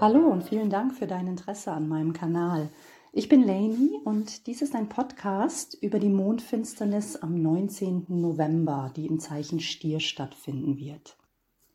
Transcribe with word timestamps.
Hallo 0.00 0.28
und 0.28 0.44
vielen 0.44 0.70
Dank 0.70 0.94
für 0.94 1.06
dein 1.06 1.26
Interesse 1.26 1.72
an 1.72 1.86
meinem 1.86 2.14
Kanal. 2.14 2.70
Ich 3.12 3.28
bin 3.28 3.42
Lainey 3.42 4.00
und 4.02 4.46
dies 4.46 4.62
ist 4.62 4.74
ein 4.74 4.88
Podcast 4.88 5.76
über 5.82 5.98
die 5.98 6.08
Mondfinsternis 6.08 7.16
am 7.16 7.34
19. 7.34 8.06
November, 8.08 8.90
die 8.96 9.04
im 9.04 9.20
Zeichen 9.20 9.60
Stier 9.60 10.00
stattfinden 10.00 10.78
wird. 10.78 11.18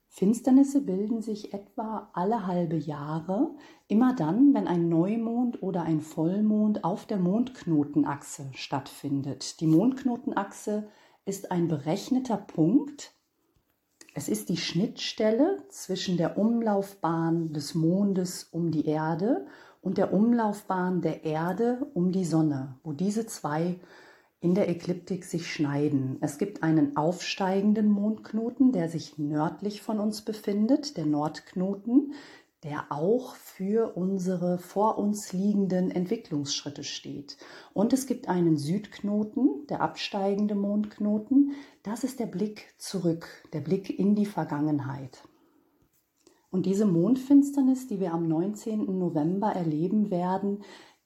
Finsternisse 0.08 0.82
bilden 0.82 1.22
sich 1.22 1.54
etwa 1.54 2.10
alle 2.14 2.48
halbe 2.48 2.78
Jahre, 2.78 3.52
immer 3.90 4.16
dann, 4.16 4.56
wenn 4.56 4.68
ein 4.68 4.90
Neumond 4.90 5.62
oder 5.62 5.84
ein 5.84 6.02
Vollmond 6.02 6.84
auf 6.84 7.06
der 7.06 7.20
Mondknotenachse 7.20 8.50
stattfindet. 8.56 9.62
Die 9.62 9.68
Mondknotenachse 9.68 10.88
ist 11.26 11.52
ein 11.52 11.68
berechneter 11.68 12.38
Punkt, 12.38 13.15
es 14.18 14.30
ist 14.30 14.48
die 14.48 14.58
Schnittstelle 14.58 15.58
zwischen 15.68 16.16
der 16.16 16.38
Umlaufbahn 16.38 17.52
des 17.52 17.76
Mondes 17.76 18.46
um 18.46 18.72
die 18.72 18.86
Erde 18.86 19.46
und 19.82 19.98
der 19.98 20.14
Umlaufbahn 20.14 21.02
der 21.02 21.26
Erde 21.26 21.86
um 21.94 22.14
die 22.14 22.24
Sonne, 22.24 22.80
wo 22.82 22.94
diese 22.94 23.28
zwei 23.28 23.78
in 24.40 24.56
der 24.56 24.70
Ekliptik 24.70 25.26
sich 25.26 25.52
schneiden. 25.52 26.18
Es 26.22 26.38
gibt 26.38 26.64
einen 26.64 26.96
aufsteigenden 26.96 27.90
Mondknoten, 27.90 28.72
der 28.72 28.88
sich 28.88 29.18
nördlich 29.18 29.82
von 29.82 30.00
uns 30.00 30.22
befindet, 30.22 30.96
der 30.96 31.06
Nordknoten, 31.06 32.14
der 32.66 32.92
auch 32.92 33.36
für 33.36 33.96
unsere 33.96 34.58
vor 34.58 34.98
uns 34.98 35.32
liegenden 35.34 35.92
Entwicklungsschritte 35.92 36.84
steht. 36.84 37.38
Und 37.74 37.94
es 37.94 38.08
gibt 38.08 38.28
einen 38.28 38.58
Südknoten, 38.58 39.68
der 39.70 39.82
absteigende 39.82 40.56
Mondknoten. 40.56 41.52
Das 41.84 42.04
ist 42.04 42.20
der 42.20 42.26
Blick 42.26 42.74
zurück, 42.80 43.28
der 43.54 43.62
Blick 43.62 44.00
in 44.00 44.16
die 44.16 44.26
Vergangenheit. 44.26 45.28
Und 46.50 46.66
diese 46.66 46.88
Mondfinsternis, 46.88 47.88
die 47.88 48.00
wir 48.00 48.14
am 48.14 48.28
19. 48.28 48.98
November 48.98 49.52
erleben 49.52 50.10
werden, 50.10 50.64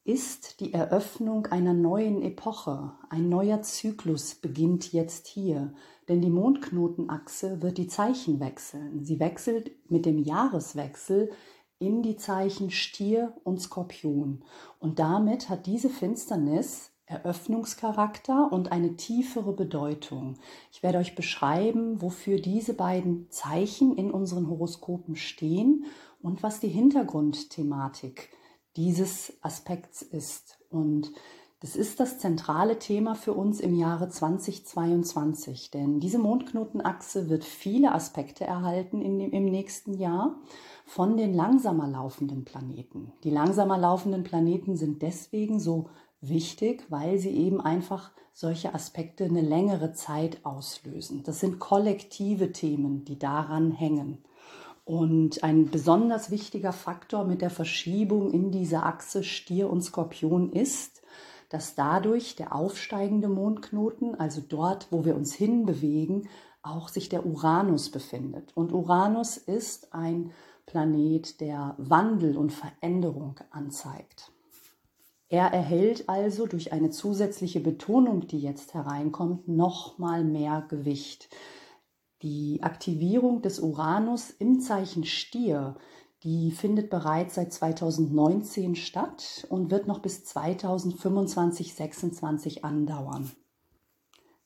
ist 0.10 0.60
die 0.60 0.74
Eröffnung 0.74 1.46
einer 1.48 1.76
neuen 1.76 2.24
Epoche. 2.24 2.94
Ein 3.10 3.30
neuer 3.30 3.62
Zyklus 3.62 4.34
beginnt 4.34 4.92
jetzt 4.92 5.28
hier, 5.28 5.72
denn 6.08 6.20
die 6.20 6.32
Mondknotenachse 6.32 7.62
wird 7.62 7.78
die 7.78 7.88
Zeichen 7.88 8.40
wechseln. 8.40 9.06
Sie 9.06 9.20
wechselt 9.20 9.70
mit 9.88 10.08
dem 10.08 10.18
Jahreswechsel 10.18 11.30
in 11.78 12.02
die 12.02 12.16
Zeichen 12.16 12.72
Stier 12.72 13.36
und 13.44 13.62
Skorpion. 13.62 14.44
Und 14.80 14.98
damit 14.98 15.48
hat 15.48 15.68
diese 15.68 15.90
Finsternis 15.90 16.90
Eröffnungscharakter 17.06 18.52
und 18.52 18.72
eine 18.72 18.96
tiefere 18.96 19.54
Bedeutung. 19.54 20.38
Ich 20.72 20.82
werde 20.82 20.98
euch 20.98 21.14
beschreiben, 21.14 22.02
wofür 22.02 22.40
diese 22.40 22.74
beiden 22.74 23.30
Zeichen 23.30 23.96
in 23.96 24.10
unseren 24.10 24.50
Horoskopen 24.50 25.16
stehen 25.16 25.86
und 26.20 26.42
was 26.42 26.60
die 26.60 26.68
Hintergrundthematik 26.68 28.32
dieses 28.80 29.34
Aspekts 29.42 30.02
ist. 30.02 30.58
Und 30.70 31.12
das 31.60 31.76
ist 31.76 32.00
das 32.00 32.20
zentrale 32.20 32.80
Thema 32.80 33.14
für 33.14 33.34
uns 33.34 33.60
im 33.60 33.76
Jahre 33.76 34.08
2022, 34.08 35.70
denn 35.72 36.00
diese 36.00 36.18
Mondknotenachse 36.18 37.30
wird 37.30 37.44
viele 37.44 37.92
Aspekte 37.92 38.46
erhalten 38.46 39.02
in 39.02 39.20
dem, 39.20 39.32
im 39.32 39.44
nächsten 39.44 39.94
Jahr 39.94 40.38
von 40.86 41.18
den 41.18 41.34
langsamer 41.34 41.90
laufenden 41.90 42.46
Planeten. 42.46 43.12
Die 43.26 43.32
langsamer 43.32 43.78
laufenden 43.78 44.24
Planeten 44.24 44.78
sind 44.78 45.02
deswegen 45.02 45.60
so 45.60 45.90
wichtig, 46.22 46.86
weil 46.88 47.20
sie 47.20 47.32
eben 47.32 47.60
einfach 47.60 48.12
solche 48.32 48.74
Aspekte 48.74 49.26
eine 49.26 49.42
längere 49.42 49.92
Zeit 49.92 50.46
auslösen. 50.46 51.24
Das 51.26 51.42
sind 51.42 51.60
kollektive 51.60 52.54
Themen, 52.54 53.04
die 53.04 53.20
daran 53.20 53.72
hängen. 53.72 54.20
Und 54.90 55.44
ein 55.44 55.70
besonders 55.70 56.32
wichtiger 56.32 56.74
Faktor 56.74 57.24
mit 57.24 57.44
der 57.44 57.52
Verschiebung 57.52 58.32
in 58.32 58.50
diese 58.50 58.82
Achse 58.82 59.24
Stier 59.24 59.70
und 59.70 59.84
Skorpion 59.84 60.52
ist, 60.52 61.04
dass 61.50 61.76
dadurch 61.76 62.36
der 62.36 62.56
aufsteigende 62.56 63.30
Mondknoten, 63.30 64.16
also 64.16 64.42
dort, 64.42 64.88
wo 64.90 65.06
wir 65.06 65.16
uns 65.16 65.36
hinbewegen, 65.36 66.28
auch 66.64 66.90
sich 66.90 67.08
der 67.08 67.28
Uranus 67.28 67.92
befindet. 67.92 68.58
Und 68.58 68.74
Uranus 68.74 69.38
ist 69.38 69.94
ein 69.94 70.32
Planet, 70.66 71.40
der 71.40 71.76
Wandel 71.78 72.36
und 72.36 72.52
Veränderung 72.52 73.36
anzeigt. 73.52 74.32
Er 75.28 75.54
erhält 75.54 76.10
also 76.10 76.48
durch 76.48 76.74
eine 76.74 76.90
zusätzliche 76.90 77.60
Betonung, 77.60 78.26
die 78.26 78.40
jetzt 78.40 78.74
hereinkommt, 78.74 79.48
noch 79.48 80.00
mal 80.00 80.24
mehr 80.24 80.66
Gewicht. 80.68 81.30
Die 82.22 82.60
Aktivierung 82.64 83.42
des 83.42 83.60
Uranus 83.60 84.30
im 84.30 84.60
Zeichen 84.60 85.06
Stier, 85.06 85.78
die 86.24 86.52
findet 86.52 86.90
bereits 86.90 87.36
seit 87.36 87.54
2019 87.54 88.76
statt 88.76 89.48
und 89.50 89.72
wird 89.72 89.88
noch 89.88 90.00
bis 90.00 90.26
2025, 90.26 91.74
26 91.74 92.66
andauern. 92.66 93.32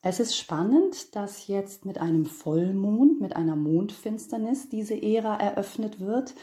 Es 0.02 0.20
ist 0.20 0.36
spannend, 0.36 1.16
dass 1.16 1.48
jetzt 1.48 1.84
mit 1.84 1.98
einem 1.98 2.26
Vollmond, 2.26 3.20
mit 3.20 3.34
einer 3.34 3.56
Mondfinsternis 3.56 4.68
diese 4.68 5.02
Ära 5.02 5.36
eröffnet 5.36 5.98
wird, 5.98 6.34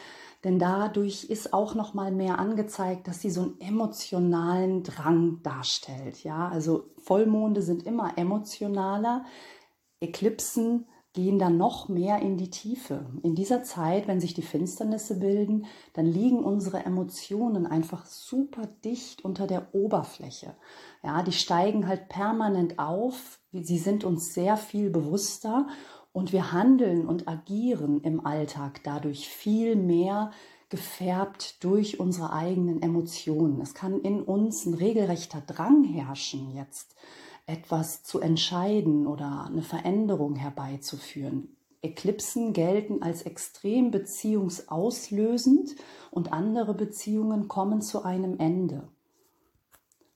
denn 0.44 0.58
dadurch 0.58 1.24
ist 1.30 1.54
auch 1.54 1.74
noch 1.74 1.94
mal 1.94 2.10
mehr 2.10 2.40
angezeigt, 2.40 3.06
dass 3.06 3.20
sie 3.20 3.30
so 3.30 3.42
einen 3.42 3.60
emotionalen 3.60 4.82
Drang 4.82 5.40
darstellt. 5.44 6.24
Ja, 6.24 6.48
also 6.48 6.90
Vollmonde 6.98 7.62
sind 7.62 7.86
immer 7.86 8.18
emotionaler, 8.18 9.24
Eklipsen 10.00 10.88
gehen 11.14 11.38
dann 11.38 11.58
noch 11.58 11.88
mehr 11.88 12.20
in 12.20 12.38
die 12.38 12.50
Tiefe. 12.50 13.04
In 13.22 13.34
dieser 13.34 13.62
Zeit, 13.62 14.08
wenn 14.08 14.20
sich 14.20 14.32
die 14.32 14.42
Finsternisse 14.42 15.18
bilden, 15.18 15.66
dann 15.92 16.06
liegen 16.06 16.42
unsere 16.42 16.84
Emotionen 16.84 17.66
einfach 17.66 18.06
super 18.06 18.66
dicht 18.84 19.24
unter 19.24 19.46
der 19.46 19.74
Oberfläche. 19.74 20.54
Ja, 21.02 21.22
die 21.22 21.32
steigen 21.32 21.86
halt 21.86 22.08
permanent 22.08 22.78
auf. 22.78 23.38
Sie 23.52 23.78
sind 23.78 24.04
uns 24.04 24.32
sehr 24.32 24.56
viel 24.56 24.88
bewusster 24.88 25.66
und 26.12 26.32
wir 26.32 26.52
handeln 26.52 27.06
und 27.06 27.28
agieren 27.28 28.00
im 28.02 28.24
Alltag 28.24 28.80
dadurch 28.84 29.28
viel 29.28 29.76
mehr 29.76 30.30
gefärbt 30.70 31.62
durch 31.62 32.00
unsere 32.00 32.32
eigenen 32.32 32.80
Emotionen. 32.80 33.60
Es 33.60 33.74
kann 33.74 34.00
in 34.00 34.22
uns 34.22 34.64
ein 34.64 34.72
regelrechter 34.72 35.42
Drang 35.42 35.84
herrschen 35.84 36.54
jetzt 36.54 36.96
etwas 37.52 38.02
zu 38.02 38.18
entscheiden 38.18 39.06
oder 39.06 39.44
eine 39.46 39.62
Veränderung 39.62 40.36
herbeizuführen. 40.36 41.54
Eklipsen 41.82 42.54
gelten 42.54 43.02
als 43.02 43.22
extrem 43.22 43.90
beziehungsauslösend 43.90 45.74
und 46.10 46.32
andere 46.32 46.74
Beziehungen 46.74 47.48
kommen 47.48 47.82
zu 47.82 48.04
einem 48.04 48.38
Ende. 48.38 48.88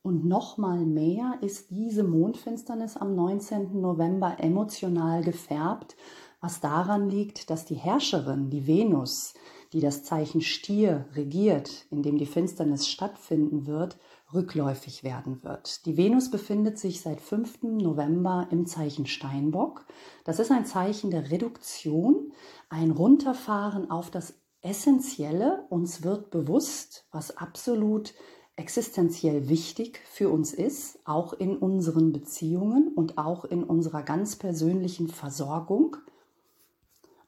Und 0.03 0.25
nochmal 0.25 0.87
mehr 0.87 1.39
ist 1.43 1.71
diese 1.71 2.05
Mondfinsternis 2.05 2.97
am 2.97 3.15
19. 3.15 3.81
November 3.81 4.37
emotional 4.39 5.23
gefärbt, 5.23 5.97
was 6.41 6.61
daran 6.61 7.11
liegt, 7.11 7.51
dass 7.51 7.65
die 7.65 7.75
Herrscherin, 7.75 8.49
die 8.49 8.67
Venus, 8.67 9.35
die 9.73 9.81
das 9.81 10.05
Zeichen 10.05 10.41
Stier 10.41 11.07
regiert, 11.15 11.87
in 11.91 12.03
dem 12.03 12.19
die 12.19 12.27
Finsternis 12.27 12.87
stattfinden 12.87 13.67
wird, 13.67 13.99
rückläufig 14.33 15.05
werden 15.05 15.43
wird. 15.43 15.87
Die 15.87 15.97
Venus 15.97 16.31
befindet 16.31 16.79
sich 16.79 17.01
seit 17.01 17.21
5. 17.21 17.63
November 17.63 18.49
im 18.51 18.67
Zeichen 18.67 19.07
Steinbock. 19.07 19.87
Das 20.25 20.39
ist 20.39 20.51
ein 20.51 20.67
Zeichen 20.67 21.11
der 21.11 21.31
Reduktion, 21.31 22.33
ein 22.69 22.91
Runterfahren 22.91 23.91
auf 23.91 24.11
das 24.11 24.35
Essentielle. 24.63 25.67
Uns 25.71 26.03
wird 26.03 26.31
bewusst, 26.31 27.07
was 27.13 27.37
absolut 27.37 28.15
existenziell 28.57 29.49
wichtig 29.49 30.01
für 30.11 30.31
uns 30.31 30.53
ist, 30.53 30.99
auch 31.05 31.35
in 31.35 31.57
unseren 31.57 32.13
Beziehungen 32.13 32.89
und 32.89 33.19
auch 33.19 33.45
in 33.45 33.63
unserer 33.63 34.03
ganz 34.03 34.37
persönlichen 34.37 35.09
Versorgung. 35.09 35.99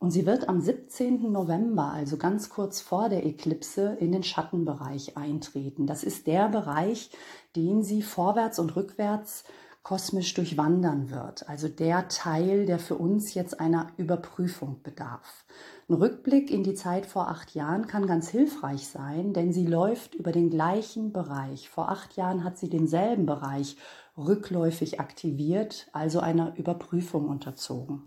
Und 0.01 0.13
sie 0.13 0.27
wird 0.27 0.49
am 0.49 0.61
17. 0.61 1.33
November, 1.33 1.93
also 1.93 2.19
ganz 2.19 2.51
kurz 2.51 2.81
vor 2.81 3.09
der 3.09 3.27
Eklipse, 3.27 3.97
in 3.99 4.13
den 4.13 4.23
Schattenbereich 4.23 5.17
eintreten. 5.17 5.87
Das 5.87 6.05
ist 6.05 6.29
der 6.29 6.49
Bereich, 6.49 7.11
den 7.57 7.83
sie 7.83 8.03
vorwärts 8.03 8.61
und 8.61 8.77
rückwärts 8.77 9.45
kosmisch 9.83 10.35
durchwandern 10.35 11.11
wird. 11.11 11.49
Also 11.49 11.67
der 11.67 12.09
Teil, 12.09 12.67
der 12.67 12.79
für 12.79 12.95
uns 12.95 13.35
jetzt 13.35 13.59
einer 13.59 13.89
Überprüfung 13.97 14.83
bedarf. 14.83 15.47
Ein 15.89 15.95
Rückblick 15.95 16.51
in 16.51 16.63
die 16.63 16.75
Zeit 16.75 17.07
vor 17.07 17.29
acht 17.29 17.55
Jahren 17.55 17.87
kann 17.87 18.07
ganz 18.07 18.29
hilfreich 18.29 18.87
sein, 18.87 19.33
denn 19.33 19.53
sie 19.53 19.67
läuft 19.67 20.15
über 20.15 20.31
den 20.31 20.51
gleichen 20.51 21.13
Bereich. 21.13 21.71
Vor 21.71 21.89
acht 21.89 22.17
Jahren 22.17 22.45
hat 22.45 22.59
sie 22.59 22.69
denselben 22.69 23.25
Bereich 23.25 23.77
rückläufig 24.17 25.01
aktiviert, 25.01 25.89
also 25.93 26.21
einer 26.21 26.57
Überprüfung 26.57 27.29
unterzogen. 27.29 28.03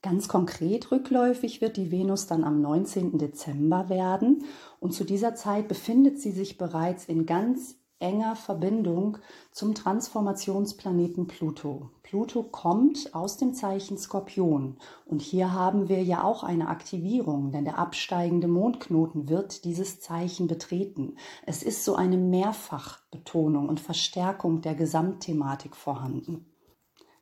Ganz 0.00 0.28
konkret 0.28 0.92
rückläufig 0.92 1.60
wird 1.60 1.76
die 1.76 1.90
Venus 1.90 2.28
dann 2.28 2.44
am 2.44 2.60
19. 2.60 3.18
Dezember 3.18 3.88
werden 3.88 4.44
und 4.78 4.92
zu 4.92 5.02
dieser 5.02 5.34
Zeit 5.34 5.66
befindet 5.66 6.20
sie 6.20 6.30
sich 6.30 6.56
bereits 6.56 7.06
in 7.06 7.26
ganz 7.26 7.74
enger 7.98 8.36
Verbindung 8.36 9.18
zum 9.50 9.74
Transformationsplaneten 9.74 11.26
Pluto. 11.26 11.90
Pluto 12.04 12.44
kommt 12.44 13.12
aus 13.12 13.38
dem 13.38 13.54
Zeichen 13.54 13.98
Skorpion 13.98 14.76
und 15.04 15.20
hier 15.20 15.52
haben 15.52 15.88
wir 15.88 16.02
ja 16.04 16.22
auch 16.22 16.44
eine 16.44 16.68
Aktivierung, 16.68 17.50
denn 17.50 17.64
der 17.64 17.78
absteigende 17.78 18.46
Mondknoten 18.46 19.28
wird 19.28 19.64
dieses 19.64 20.00
Zeichen 20.00 20.46
betreten. 20.46 21.16
Es 21.44 21.64
ist 21.64 21.84
so 21.84 21.96
eine 21.96 22.18
Mehrfachbetonung 22.18 23.68
und 23.68 23.80
Verstärkung 23.80 24.60
der 24.60 24.76
Gesamtthematik 24.76 25.74
vorhanden. 25.74 26.46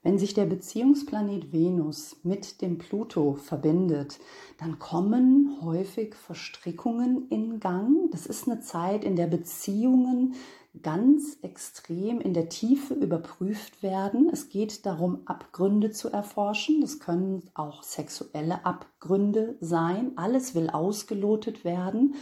Wenn 0.06 0.20
sich 0.20 0.34
der 0.34 0.46
Beziehungsplanet 0.46 1.52
Venus 1.52 2.18
mit 2.22 2.62
dem 2.62 2.78
Pluto 2.78 3.34
verbindet, 3.34 4.20
dann 4.56 4.78
kommen 4.78 5.58
häufig 5.62 6.14
Verstrickungen 6.14 7.28
in 7.28 7.58
Gang. 7.58 8.08
Das 8.12 8.24
ist 8.24 8.48
eine 8.48 8.60
Zeit, 8.60 9.02
in 9.02 9.16
der 9.16 9.26
Beziehungen 9.26 10.36
ganz 10.80 11.38
extrem 11.42 12.20
in 12.20 12.34
der 12.34 12.48
Tiefe 12.48 12.94
überprüft 12.94 13.82
werden. 13.82 14.30
Es 14.32 14.48
geht 14.48 14.86
darum, 14.86 15.22
Abgründe 15.24 15.90
zu 15.90 16.08
erforschen. 16.08 16.80
Das 16.82 17.00
können 17.00 17.42
auch 17.54 17.82
sexuelle 17.82 18.64
Abgründe 18.64 19.56
sein. 19.60 20.12
Alles 20.14 20.54
will 20.54 20.70
ausgelotet 20.70 21.64
werden. 21.64 22.14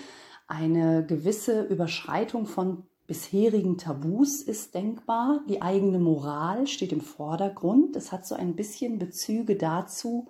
Eine 0.47 1.05
gewisse 1.05 1.65
Überschreitung 1.65 2.47
von 2.47 2.85
bisherigen 3.07 3.79
Tabus 3.79 4.43
ist 4.43 4.75
denkbar. 4.75 5.43
Die 5.49 5.63
eigene 5.63 5.99
Moral 5.99 6.67
steht 6.67 6.93
im 6.93 7.01
Vordergrund. 7.01 7.97
Es 7.97 8.13
hat 8.13 8.27
so 8.27 8.35
ein 8.35 8.57
bisschen 8.57 8.99
Bezüge 8.99 9.57
dazu, 9.57 10.29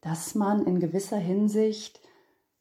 dass 0.00 0.34
man 0.34 0.66
in 0.66 0.80
gewisser 0.80 1.18
Hinsicht 1.18 2.00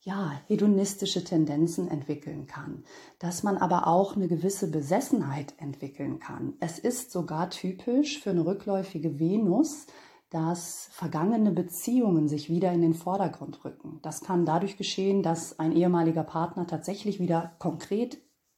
ja, 0.02 0.32
hedonistische 0.48 1.26
Tendenzen 1.26 1.90
entwickeln 1.90 2.48
kann, 2.48 2.86
dass 3.20 3.44
man 3.44 3.58
aber 3.58 3.88
auch 3.88 4.16
eine 4.16 4.30
gewisse 4.30 4.72
Besessenheit 4.72 5.54
entwickeln 5.58 6.20
kann. 6.20 6.54
Es 6.62 6.80
ist 6.80 7.12
sogar 7.12 7.50
typisch 7.50 8.22
für 8.22 8.30
eine 8.30 8.46
rückläufige 8.46 9.20
Venus, 9.20 9.86
dass 10.30 10.88
vergangene 10.92 11.52
Beziehungen 11.52 12.30
sich 12.30 12.50
wieder 12.50 12.72
in 12.72 12.82
den 12.82 12.94
Vordergrund 12.94 13.66
rücken. 13.66 14.00
Das 14.02 14.22
kann 14.22 14.46
dadurch 14.46 14.78
geschehen, 14.78 15.24
dass 15.24 15.60
ein 15.60 15.74
ehemaliger 15.74 16.24
Partner 16.24 16.68
tatsächlich 16.68 17.20
wieder 17.20 17.56
konkret 17.60 18.18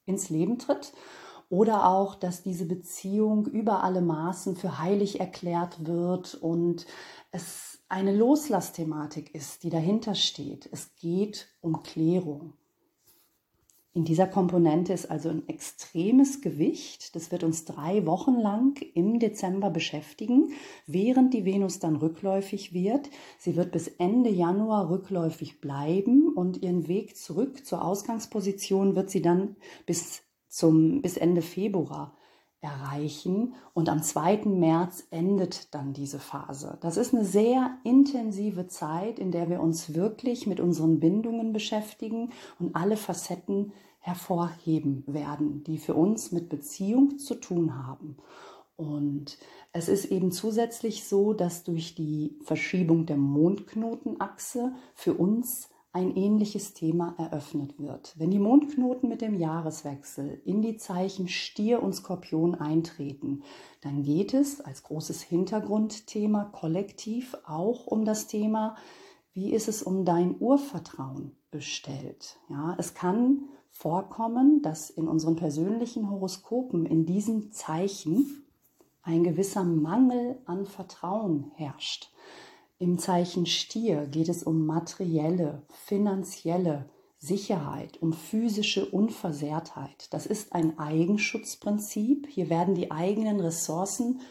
ins 0.10 0.30
Leben 0.30 0.60
tritt 0.60 0.92
oder 1.50 1.88
auch, 1.88 2.16
dass 2.16 2.44
diese 2.44 2.66
Beziehung 2.66 3.46
über 3.46 3.84
alle 3.84 4.02
Maßen 4.02 4.56
für 4.56 4.80
heilig 4.80 5.20
erklärt 5.20 5.86
wird 5.88 6.36
und 6.36 6.86
es 7.32 7.80
eine 7.88 8.16
Loslassthematik 8.16 9.34
ist, 9.34 9.64
die 9.64 9.70
dahinter 9.70 10.14
steht. 10.14 10.70
Es 10.72 10.96
geht 10.96 11.48
um 11.62 11.82
Klärung. 11.82 12.54
In 13.94 14.06
dieser 14.06 14.28
Komponente 14.28 14.94
ist 14.94 15.10
also 15.10 15.30
ein 15.30 15.48
extremes 15.48 16.42
Gewicht. 16.42 17.16
Das 17.16 17.32
wird 17.32 17.44
uns 17.44 17.66
drei 17.66 18.06
Wochen 18.06 18.36
lang 18.36 18.80
im 18.94 19.18
Dezember 19.18 19.72
beschäftigen, 19.72 20.52
während 20.86 21.34
die 21.34 21.44
Venus 21.44 21.80
dann 21.80 21.96
rückläufig 21.96 22.72
wird. 22.72 23.10
Sie 23.40 23.56
wird 23.56 23.72
bis 23.72 23.88
Ende 23.88 24.30
Januar 24.30 24.92
rückläufig 24.92 25.60
bleiben 25.60 26.32
und 26.36 26.62
ihren 26.62 26.88
Weg 26.88 27.18
zurück 27.18 27.66
zur 27.66 27.84
Ausgangsposition 27.84 28.96
wird 28.96 29.10
sie 29.10 29.24
dann 29.24 29.56
bis, 29.88 30.22
zum, 30.48 31.02
bis 31.02 31.18
Ende 31.18 31.42
Februar 31.42 32.16
erreichen 32.62 33.56
und 33.74 33.88
am 33.88 34.04
2. 34.04 34.46
März 34.46 35.08
endet 35.12 35.74
dann 35.74 35.94
diese 35.94 36.20
Phase. 36.20 36.78
Das 36.82 36.98
ist 36.98 37.14
eine 37.14 37.24
sehr 37.24 37.78
intensive 37.84 38.68
Zeit, 38.68 39.18
in 39.18 39.32
der 39.32 39.50
wir 39.50 39.62
uns 39.62 39.94
wirklich 39.94 40.46
mit 40.46 40.60
unseren 40.60 41.00
Bindungen 41.00 41.54
beschäftigen 41.54 42.32
und 42.60 42.76
alle 42.76 42.98
Facetten 42.98 43.72
hervorheben 44.00 45.04
werden, 45.08 45.64
die 45.64 45.78
für 45.78 45.94
uns 45.94 46.32
mit 46.32 46.50
Beziehung 46.50 47.18
zu 47.18 47.36
tun 47.36 47.86
haben. 47.86 48.18
Und 48.76 49.38
es 49.72 49.90
ist 49.90 50.06
eben 50.06 50.32
zusätzlich 50.32 51.08
so, 51.08 51.34
dass 51.34 51.64
durch 51.64 51.96
die 51.96 52.38
Verschiebung 52.44 53.06
der 53.06 53.18
Mondknotenachse 53.18 54.74
für 54.96 55.14
uns 55.14 55.70
ein 55.92 56.16
ähnliches 56.16 56.74
Thema 56.74 57.16
eröffnet 57.18 57.80
wird. 57.80 58.14
Wenn 58.18 58.30
die 58.30 58.40
Mondknoten 58.40 59.10
mit 59.10 59.22
dem 59.22 59.34
Jahreswechsel 59.34 60.42
in 60.46 60.62
die 60.62 60.78
Zeichen 60.78 61.28
Stier 61.28 61.82
und 61.82 61.94
Skorpion 61.94 62.56
eintreten, 62.56 63.42
dann 63.82 64.04
geht 64.04 64.34
es 64.34 64.62
als 64.62 64.84
großes 64.84 65.22
Hintergrundthema 65.24 66.46
kollektiv 66.46 67.36
auch 67.46 67.88
um 67.88 68.06
das 68.06 68.28
Thema, 68.28 68.76
wie 69.34 69.52
ist 69.52 69.68
es 69.68 69.82
um 69.82 70.06
dein 70.06 70.40
Urvertrauen 70.40 71.36
bestellt. 71.50 72.38
Ja, 72.50 72.76
es 72.78 72.94
kann 72.94 73.46
vorkommen, 73.70 74.62
dass 74.62 74.90
in 74.90 75.08
unseren 75.08 75.38
persönlichen 75.38 76.10
Horoskopen 76.10 76.86
in 76.86 77.06
diesen 77.06 77.52
Zeichen 77.52 78.44
ein 79.02 79.24
gewisser 79.24 79.64
Mangel 79.64 80.40
an 80.46 80.66
Vertrauen 80.66 81.52
herrscht. 81.56 82.12
Im 82.82 82.98
Zeichen 82.98 83.46
Stier 83.46 84.08
geht 84.08 84.30
es 84.30 84.42
um 84.42 84.66
materielle, 84.66 85.64
finanzielle 85.68 86.86
Sicherheit, 87.18 88.02
um 88.02 88.14
physische 88.14 88.86
Unversehrtheit. 88.86 90.08
Das 90.12 90.26
ist 90.26 90.54
ein 90.54 90.80
Eigenschutzprinzip. 90.80 92.28
Hier 92.30 92.50
werden 92.50 92.76
die 92.76 92.90
eigenen 92.90 93.42
Ressourcen 93.42 94.22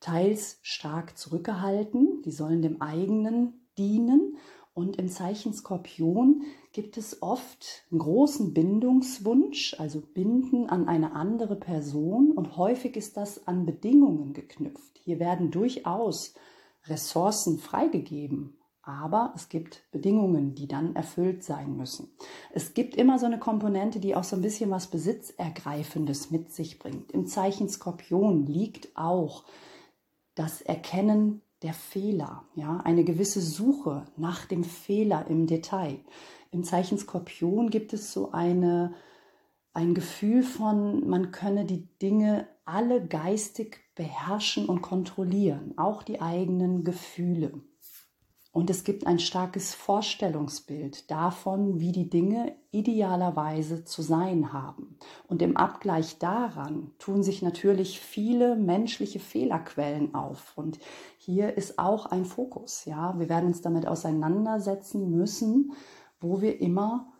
teils 0.00 0.58
stark 0.60 1.16
zurückgehalten. 1.16 2.20
Die 2.26 2.30
sollen 2.30 2.60
dem 2.60 2.82
eigenen 2.82 3.54
dienen. 3.78 4.36
Und 4.74 4.96
im 4.96 5.08
Zeichen 5.08 5.54
Skorpion 5.54 6.42
gibt 6.74 6.98
es 6.98 7.22
oft 7.22 7.86
einen 7.90 8.00
großen 8.00 8.52
Bindungswunsch, 8.52 9.76
also 9.78 10.02
Binden 10.02 10.68
an 10.68 10.88
eine 10.88 11.14
andere 11.14 11.56
Person. 11.56 12.32
Und 12.32 12.58
häufig 12.58 12.96
ist 12.96 13.16
das 13.16 13.46
an 13.48 13.64
Bedingungen 13.64 14.34
geknüpft. 14.34 15.00
Hier 15.02 15.18
werden 15.18 15.50
durchaus 15.50 16.34
Ressourcen 16.86 17.58
freigegeben, 17.58 18.58
aber 18.82 19.32
es 19.34 19.48
gibt 19.48 19.82
Bedingungen, 19.90 20.54
die 20.54 20.68
dann 20.68 20.94
erfüllt 20.94 21.42
sein 21.42 21.76
müssen. 21.76 22.08
Es 22.52 22.74
gibt 22.74 22.96
immer 22.96 23.18
so 23.18 23.26
eine 23.26 23.38
Komponente, 23.38 24.00
die 24.00 24.14
auch 24.14 24.24
so 24.24 24.36
ein 24.36 24.42
bisschen 24.42 24.70
was 24.70 24.88
Besitzergreifendes 24.88 26.30
mit 26.30 26.52
sich 26.52 26.78
bringt. 26.78 27.10
Im 27.12 27.26
Zeichen 27.26 27.68
Skorpion 27.68 28.46
liegt 28.46 28.96
auch 28.96 29.44
das 30.34 30.60
Erkennen 30.60 31.40
der 31.62 31.72
Fehler, 31.72 32.44
ja, 32.54 32.78
eine 32.84 33.04
gewisse 33.04 33.40
Suche 33.40 34.04
nach 34.16 34.44
dem 34.44 34.64
Fehler 34.64 35.26
im 35.28 35.46
Detail. 35.46 35.98
Im 36.50 36.62
Zeichen 36.62 36.98
Skorpion 36.98 37.70
gibt 37.70 37.94
es 37.94 38.12
so 38.12 38.32
eine 38.32 38.92
ein 39.74 39.92
Gefühl 39.92 40.44
von, 40.44 41.06
man 41.08 41.32
könne 41.32 41.64
die 41.64 41.88
Dinge 42.00 42.46
alle 42.64 43.06
geistig 43.06 43.80
beherrschen 43.94 44.66
und 44.68 44.82
kontrollieren, 44.82 45.74
auch 45.76 46.02
die 46.02 46.20
eigenen 46.20 46.84
Gefühle. 46.84 47.62
Und 48.54 48.70
es 48.70 48.84
gibt 48.84 49.04
ein 49.04 49.18
starkes 49.18 49.74
Vorstellungsbild 49.74 51.10
davon, 51.10 51.80
wie 51.80 51.90
die 51.90 52.08
Dinge 52.08 52.54
idealerweise 52.70 53.84
zu 53.84 54.00
sein 54.00 54.52
haben. 54.52 54.96
Und 55.26 55.42
im 55.42 55.56
Abgleich 55.56 56.20
daran 56.20 56.92
tun 57.00 57.24
sich 57.24 57.42
natürlich 57.42 57.98
viele 57.98 58.54
menschliche 58.54 59.18
Fehlerquellen 59.18 60.14
auf. 60.14 60.52
Und 60.56 60.78
hier 61.18 61.56
ist 61.56 61.80
auch 61.80 62.06
ein 62.06 62.24
Fokus. 62.24 62.84
Ja, 62.84 63.18
wir 63.18 63.28
werden 63.28 63.46
uns 63.46 63.60
damit 63.60 63.88
auseinandersetzen 63.88 65.10
müssen, 65.10 65.72
wo 66.20 66.40
wir 66.40 66.60
immer 66.60 67.12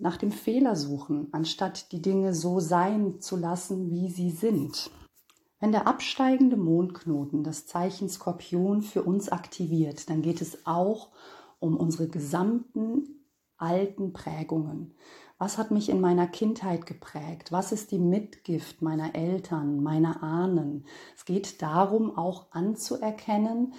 nach 0.00 0.16
dem 0.16 0.30
Fehler 0.30 0.76
suchen, 0.76 1.28
anstatt 1.32 1.92
die 1.92 2.02
Dinge 2.02 2.34
so 2.34 2.60
sein 2.60 3.20
zu 3.20 3.36
lassen, 3.36 3.90
wie 3.90 4.08
sie 4.08 4.30
sind. 4.30 4.90
Wenn 5.58 5.72
der 5.72 5.86
absteigende 5.86 6.56
Mondknoten 6.56 7.42
das 7.42 7.66
Zeichen 7.66 8.08
Skorpion 8.08 8.82
für 8.82 9.02
uns 9.02 9.28
aktiviert, 9.30 10.10
dann 10.10 10.22
geht 10.22 10.42
es 10.42 10.66
auch 10.66 11.12
um 11.58 11.76
unsere 11.76 12.08
gesamten 12.08 13.24
alten 13.56 14.12
Prägungen. 14.12 14.94
Was 15.38 15.58
hat 15.58 15.70
mich 15.70 15.88
in 15.88 16.00
meiner 16.00 16.26
Kindheit 16.26 16.86
geprägt? 16.86 17.52
Was 17.52 17.72
ist 17.72 17.90
die 17.90 17.98
Mitgift 17.98 18.80
meiner 18.80 19.14
Eltern, 19.14 19.82
meiner 19.82 20.22
Ahnen? 20.22 20.86
Es 21.14 21.24
geht 21.24 21.60
darum, 21.62 22.16
auch 22.16 22.52
anzuerkennen, 22.52 23.74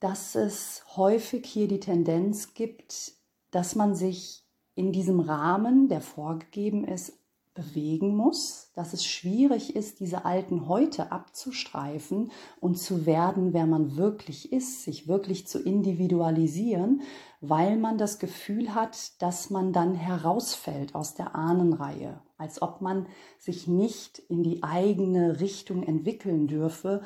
dass 0.00 0.34
es 0.34 0.84
häufig 0.96 1.46
hier 1.46 1.68
die 1.68 1.80
Tendenz 1.80 2.54
gibt, 2.54 3.12
dass 3.50 3.74
man 3.74 3.94
sich 3.94 4.45
in 4.76 4.92
diesem 4.92 5.18
Rahmen, 5.18 5.88
der 5.88 6.00
vorgegeben 6.00 6.84
ist, 6.84 7.18
bewegen 7.54 8.14
muss, 8.14 8.70
dass 8.74 8.92
es 8.92 9.04
schwierig 9.04 9.74
ist, 9.74 9.98
diese 9.98 10.24
alten 10.24 10.68
Häute 10.68 11.10
abzustreifen 11.10 12.30
und 12.60 12.78
zu 12.78 13.06
werden, 13.06 13.52
wer 13.54 13.66
man 13.66 13.96
wirklich 13.96 14.52
ist, 14.52 14.84
sich 14.84 15.08
wirklich 15.08 15.46
zu 15.46 15.58
individualisieren, 15.58 17.00
weil 17.40 17.78
man 17.78 17.96
das 17.96 18.18
Gefühl 18.18 18.74
hat, 18.74 19.20
dass 19.22 19.48
man 19.48 19.72
dann 19.72 19.94
herausfällt 19.94 20.94
aus 20.94 21.14
der 21.14 21.34
Ahnenreihe, 21.34 22.20
als 22.36 22.60
ob 22.60 22.82
man 22.82 23.06
sich 23.38 23.66
nicht 23.66 24.18
in 24.28 24.42
die 24.42 24.62
eigene 24.62 25.40
Richtung 25.40 25.82
entwickeln 25.82 26.46
dürfe 26.46 27.02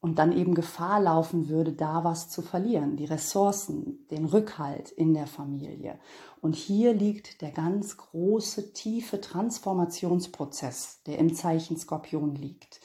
und 0.00 0.18
dann 0.18 0.32
eben 0.32 0.54
Gefahr 0.54 1.00
laufen 1.00 1.48
würde, 1.48 1.72
da 1.72 2.04
was 2.04 2.28
zu 2.28 2.42
verlieren, 2.42 2.96
die 2.96 3.06
Ressourcen, 3.06 4.06
den 4.10 4.24
Rückhalt 4.24 4.90
in 4.90 5.14
der 5.14 5.26
Familie. 5.26 5.98
Und 6.40 6.54
hier 6.54 6.94
liegt 6.94 7.40
der 7.42 7.50
ganz 7.50 7.96
große, 7.96 8.72
tiefe 8.72 9.20
Transformationsprozess, 9.20 11.02
der 11.06 11.18
im 11.18 11.34
Zeichen 11.34 11.76
Skorpion 11.76 12.34
liegt. 12.34 12.80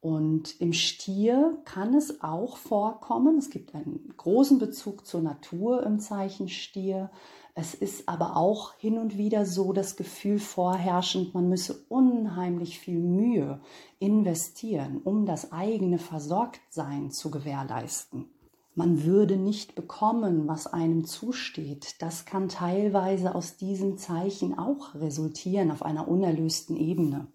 Und 0.00 0.60
im 0.60 0.74
Stier 0.74 1.58
kann 1.64 1.94
es 1.94 2.22
auch 2.22 2.58
vorkommen, 2.58 3.38
es 3.38 3.48
gibt 3.48 3.74
einen 3.74 4.12
großen 4.16 4.58
Bezug 4.58 5.06
zur 5.06 5.22
Natur 5.22 5.82
im 5.82 5.98
Zeichen 5.98 6.48
Stier, 6.48 7.10
es 7.56 7.72
ist 7.72 8.08
aber 8.08 8.36
auch 8.36 8.74
hin 8.74 8.98
und 8.98 9.16
wieder 9.16 9.46
so 9.46 9.72
das 9.72 9.94
Gefühl 9.94 10.40
vorherrschend, 10.40 11.34
man 11.34 11.48
müsse 11.48 11.84
unheimlich 11.88 12.80
viel 12.80 12.98
Mühe 12.98 13.60
investieren, 14.00 15.00
um 15.04 15.24
das 15.24 15.52
eigene 15.52 15.98
Versorgtsein 15.98 17.12
zu 17.12 17.30
gewährleisten. 17.30 18.28
Man 18.74 19.04
würde 19.04 19.36
nicht 19.36 19.76
bekommen, 19.76 20.48
was 20.48 20.66
einem 20.66 21.04
zusteht. 21.04 22.02
Das 22.02 22.24
kann 22.24 22.48
teilweise 22.48 23.36
aus 23.36 23.56
diesem 23.56 23.98
Zeichen 23.98 24.58
auch 24.58 24.96
resultieren 24.96 25.70
auf 25.70 25.84
einer 25.84 26.08
unerlösten 26.08 26.76
Ebene. 26.76 27.28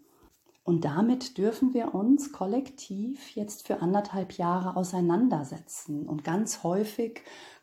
Und 0.64 0.84
damit 0.84 1.38
dürfen 1.38 1.72
wir 1.72 1.94
uns 1.94 2.30
kollektiv 2.30 3.34
jetzt 3.34 3.66
für 3.66 3.80
anderthalb 3.80 4.34
Jahre 4.34 4.76
auseinandersetzen. 4.76 6.06
Und 6.06 6.24
ganz 6.24 6.62
häufig 6.62 7.22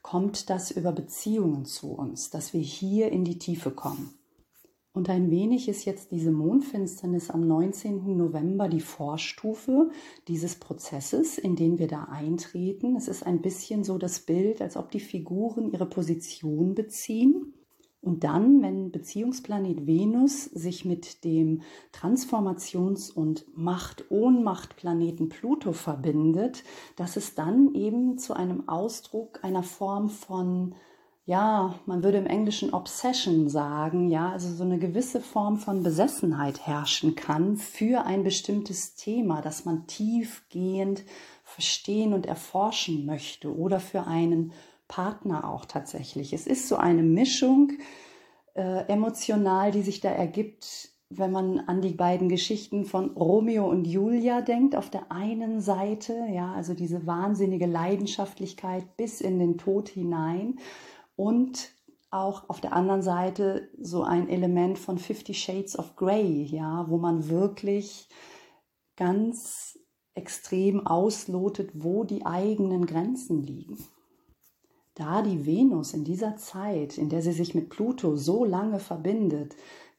kommt 0.10 0.50
das 0.50 0.72
über 0.72 0.94
Beziehungen 0.94 1.66
zu 1.66 1.92
uns, 1.92 2.30
dass 2.30 2.54
wir 2.54 2.62
hier 2.62 3.12
in 3.12 3.26
die 3.26 3.40
Tiefe 3.40 3.72
kommen. 3.72 4.18
Und 4.94 5.10
ein 5.10 5.30
wenig 5.30 5.68
ist 5.68 5.84
jetzt 5.84 6.12
diese 6.12 6.32
Mondfinsternis 6.32 7.30
am 7.30 7.46
19. 7.46 8.16
November 8.16 8.70
die 8.70 8.80
Vorstufe 8.80 9.90
dieses 10.30 10.56
Prozesses, 10.56 11.38
in 11.38 11.58
den 11.58 11.78
wir 11.78 11.90
da 11.90 12.06
eintreten. 12.06 12.96
Es 12.96 13.10
ist 13.10 13.24
ein 13.24 13.42
bisschen 13.42 13.84
so 13.84 13.98
das 13.98 14.22
Bild, 14.22 14.62
als 14.62 14.78
ob 14.78 14.92
die 14.92 15.02
Figuren 15.02 15.74
ihre 15.74 15.86
Position 15.86 16.74
beziehen 16.74 17.57
und 18.02 18.24
dann, 18.24 18.62
wenn 18.62 18.92
Beziehungsplanet 18.92 19.88
Venus 19.88 20.46
sich 20.46 20.86
mit 20.86 21.24
dem 21.24 21.62
Transformations- 21.92 23.12
und 23.12 23.46
Macht-Ohnmacht-Planeten 23.58 25.30
Pluto 25.30 25.74
verbindet, 25.74 26.64
dass 26.96 27.18
es 27.18 27.36
dann 27.36 27.74
eben 27.74 28.18
zu 28.18 28.34
einem 28.34 28.70
Ausdruck 28.70 29.44
einer 29.44 29.64
Form 29.64 30.10
von, 30.10 30.76
ja, 31.26 31.76
man 31.88 32.04
würde 32.04 32.20
im 32.20 32.28
Englischen 32.28 32.72
Obsession 32.72 33.50
sagen, 33.50 34.10
ja, 34.10 34.32
also 34.32 34.54
so 34.54 34.64
eine 34.64 34.78
gewisse 34.78 35.20
Form 35.20 35.58
von 35.58 35.82
Besessenheit 35.82 36.66
herrschen 36.66 37.16
kann 37.16 37.58
für 37.58 38.06
ein 38.06 38.24
bestimmtes 38.24 38.96
Thema, 38.96 39.42
das 39.42 39.66
man 39.66 39.88
tiefgehend 39.88 41.04
verstehen 41.44 42.14
und 42.14 42.28
erforschen 42.28 43.08
möchte 43.08 43.54
oder 43.54 43.80
für 43.80 44.06
einen 44.06 44.54
Partner 44.88 45.50
auch 45.50 45.66
tatsächlich. 45.66 46.34
Es 46.34 46.48
ist 46.48 46.68
so 46.68 46.78
eine 46.78 47.04
Mischung 47.04 47.74
äh, 48.56 48.88
emotional, 48.88 49.72
die 49.72 49.82
sich 49.82 50.02
da 50.02 50.10
ergibt, 50.10 50.90
wenn 51.10 51.32
man 51.32 51.60
an 51.60 51.82
die 51.82 51.94
beiden 51.94 52.28
Geschichten 52.28 52.86
von 52.86 53.12
Romeo 53.12 53.70
und 53.70 53.86
Julia 53.86 54.42
denkt. 54.42 54.76
Auf 54.76 54.90
der 54.90 55.12
einen 55.12 55.62
Seite, 55.62 56.26
ja, 56.34 56.54
also 56.54 56.74
diese 56.74 57.06
wahnsinnige 57.08 57.66
Leidenschaftlichkeit 57.66 58.98
bis 58.98 59.22
in 59.22 59.40
den 59.40 59.58
Tod 59.58 59.90
hinein 59.90 60.60
und 61.16 61.72
auch 62.10 62.50
auf 62.50 62.62
der 62.62 62.74
anderen 62.74 63.02
Seite 63.02 63.70
so 63.80 64.04
ein 64.04 64.30
Element 64.30 64.80
von 64.80 64.98
Fifty 64.98 65.34
Shades 65.34 65.78
of 65.78 65.96
Grey, 65.96 66.44
ja, 66.44 66.86
wo 66.90 66.98
man 66.98 67.30
wirklich 67.30 68.10
ganz 68.96 69.80
extrem 70.16 70.86
auslotet, 70.88 71.72
wo 71.74 72.04
die 72.04 72.26
eigenen 72.26 72.86
Grenzen 72.86 73.44
liegen. 73.44 73.78
Da 74.98 75.22
die 75.22 75.46
Venus 75.46 75.94
in 75.94 76.04
dieser 76.04 76.38
Zeit, 76.38 76.98
in 76.98 77.10
der 77.10 77.22
sie 77.22 77.32
sich 77.32 77.54
mit 77.54 77.70
Pluto 77.70 78.16
so 78.16 78.44
lange 78.44 78.80
verbindet, 78.80 79.56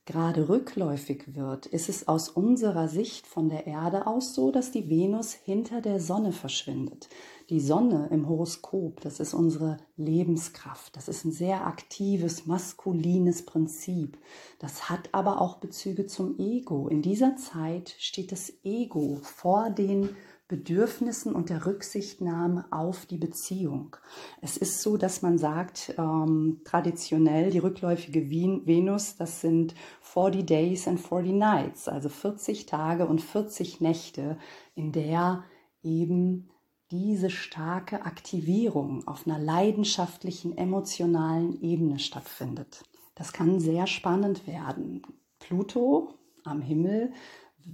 gerade 0.06 0.48
rückläufig 0.48 1.36
wird, 1.36 1.66
ist 1.66 1.88
es 1.88 2.08
aus 2.08 2.28
unserer 2.28 2.88
Sicht 2.88 3.28
von 3.28 3.48
der 3.48 3.68
Erde 3.68 4.08
aus 4.08 4.34
so, 4.34 4.50
dass 4.50 4.72
die 4.72 4.90
Venus 4.90 5.34
hinter 5.34 5.80
der 5.80 6.00
Sonne 6.00 6.32
verschwindet. 6.32 7.08
Die 7.48 7.60
Sonne 7.60 8.08
im 8.10 8.28
Horoskop, 8.28 9.00
das 9.00 9.20
ist 9.20 9.34
unsere 9.34 9.76
Lebenskraft, 9.96 10.96
das 10.96 11.06
ist 11.06 11.24
ein 11.24 11.30
sehr 11.30 11.64
aktives, 11.64 12.46
maskulines 12.46 13.46
Prinzip. 13.46 14.18
Das 14.58 14.90
hat 14.90 15.10
aber 15.12 15.40
auch 15.40 15.58
Bezüge 15.58 16.06
zum 16.06 16.40
Ego. 16.40 16.88
In 16.88 17.02
dieser 17.02 17.36
Zeit 17.36 17.94
steht 18.00 18.32
das 18.32 18.52
Ego 18.64 19.20
vor 19.22 19.70
den 19.70 20.08
Bedürfnissen 20.48 21.34
und 21.34 21.50
der 21.50 21.66
Rücksichtnahme 21.66 22.64
auf 22.70 23.04
die 23.04 23.18
Beziehung. 23.18 23.96
Es 24.40 24.56
ist 24.56 24.80
so, 24.80 24.96
dass 24.96 25.20
man 25.20 25.36
sagt, 25.36 25.94
ähm, 25.98 26.62
traditionell 26.64 27.50
die 27.50 27.58
rückläufige 27.58 28.30
Venus, 28.30 29.16
das 29.16 29.42
sind 29.42 29.74
40 30.00 30.46
Days 30.46 30.88
and 30.88 31.00
40 31.00 31.32
Nights, 31.32 31.86
also 31.86 32.08
40 32.08 32.64
Tage 32.64 33.06
und 33.06 33.20
40 33.20 33.82
Nächte, 33.82 34.38
in 34.74 34.90
der 34.92 35.44
eben 35.82 36.48
diese 36.90 37.28
starke 37.28 38.06
Aktivierung 38.06 39.06
auf 39.06 39.26
einer 39.26 39.38
leidenschaftlichen, 39.38 40.56
emotionalen 40.56 41.60
Ebene 41.60 41.98
stattfindet. 41.98 42.84
Das 43.14 43.34
kann 43.34 43.60
sehr 43.60 43.86
spannend 43.86 44.46
werden. 44.46 45.02
Pluto 45.38 46.14
am 46.44 46.62
Himmel 46.62 47.12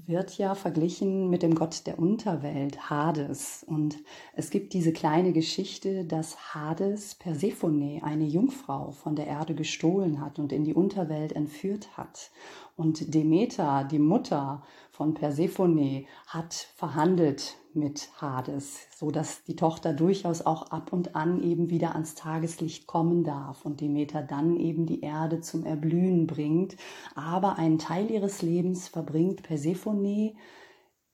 wird 0.06 0.36
ja 0.38 0.54
verglichen 0.54 1.30
mit 1.30 1.42
dem 1.42 1.54
Gott 1.54 1.86
der 1.86 1.98
Unterwelt, 1.98 2.90
Hades. 2.90 3.64
Und 3.66 3.96
es 4.34 4.50
gibt 4.50 4.72
diese 4.72 4.92
kleine 4.92 5.32
Geschichte, 5.32 6.04
dass 6.04 6.54
Hades 6.54 7.14
Persephone, 7.14 8.02
eine 8.02 8.24
Jungfrau, 8.24 8.90
von 8.90 9.16
der 9.16 9.26
Erde 9.26 9.54
gestohlen 9.54 10.20
hat 10.20 10.38
und 10.38 10.52
in 10.52 10.64
die 10.64 10.74
Unterwelt 10.74 11.32
entführt 11.32 11.96
hat. 11.96 12.30
Und 12.76 13.14
Demeter, 13.14 13.84
die 13.84 13.98
Mutter 13.98 14.62
von 14.90 15.14
Persephone, 15.14 16.06
hat 16.26 16.54
verhandelt 16.54 17.56
mit 17.76 18.10
Hades, 18.20 18.80
so 18.96 19.10
dass 19.10 19.44
die 19.44 19.56
Tochter 19.56 19.92
durchaus 19.92 20.42
auch 20.42 20.70
ab 20.70 20.92
und 20.92 21.16
an 21.16 21.42
eben 21.42 21.70
wieder 21.70 21.92
ans 21.92 22.14
Tageslicht 22.14 22.86
kommen 22.86 23.24
darf 23.24 23.64
und 23.64 23.80
Demeter 23.80 24.22
dann 24.22 24.56
eben 24.56 24.86
die 24.86 25.00
Erde 25.00 25.40
zum 25.40 25.64
Erblühen 25.64 26.26
bringt. 26.26 26.76
Aber 27.14 27.58
einen 27.58 27.78
Teil 27.78 28.10
ihres 28.10 28.42
Lebens 28.42 28.88
verbringt 28.88 29.42
Persephone 29.42 30.36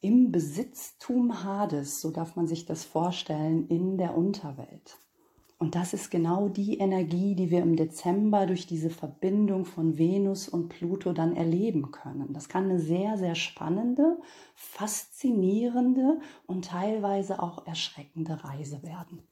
im 0.00 0.32
Besitztum 0.32 1.44
Hades, 1.44 2.00
so 2.00 2.10
darf 2.10 2.36
man 2.36 2.46
sich 2.46 2.64
das 2.64 2.84
vorstellen, 2.84 3.66
in 3.68 3.98
der 3.98 4.16
Unterwelt. 4.16 4.98
Und 5.62 5.74
das 5.74 5.92
ist 5.92 6.10
genau 6.10 6.48
die 6.48 6.78
Energie, 6.78 7.34
die 7.34 7.50
wir 7.50 7.60
im 7.60 7.76
Dezember 7.76 8.46
durch 8.46 8.66
diese 8.66 8.88
Verbindung 8.88 9.66
von 9.66 9.98
Venus 9.98 10.48
und 10.48 10.70
Pluto 10.70 11.12
dann 11.12 11.36
erleben 11.36 11.90
können. 11.90 12.32
Das 12.32 12.48
kann 12.48 12.64
eine 12.64 12.78
sehr, 12.78 13.18
sehr 13.18 13.34
spannende, 13.34 14.18
faszinierende 14.54 16.18
und 16.46 16.64
teilweise 16.64 17.42
auch 17.42 17.66
erschreckende 17.66 18.42
Reise 18.42 18.82
werden. 18.82 19.22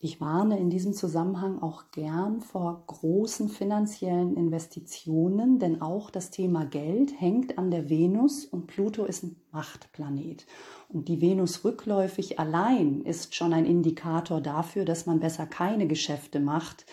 Ich 0.00 0.20
warne 0.20 0.58
in 0.58 0.68
diesem 0.68 0.92
Zusammenhang 0.92 1.62
auch 1.62 1.84
gern 1.90 2.40
vor 2.40 2.82
großen 2.86 3.48
finanziellen 3.48 4.36
Investitionen, 4.36 5.58
denn 5.58 5.80
auch 5.80 6.10
das 6.10 6.30
Thema 6.30 6.66
Geld 6.66 7.18
hängt 7.18 7.56
an 7.58 7.70
der 7.70 7.88
Venus 7.88 8.44
und 8.44 8.66
Pluto 8.66 9.04
ist 9.04 9.22
ein 9.22 9.36
Machtplanet. 9.50 10.46
Und 10.88 11.08
die 11.08 11.20
Venus 11.20 11.64
rückläufig 11.64 12.38
allein 12.38 13.02
ist 13.02 13.34
schon 13.34 13.54
ein 13.54 13.64
Indikator 13.64 14.40
dafür, 14.40 14.84
dass 14.84 15.06
man 15.06 15.20
besser 15.20 15.46
keine 15.46 15.86
Geschäfte 15.86 16.38
macht, 16.38 16.84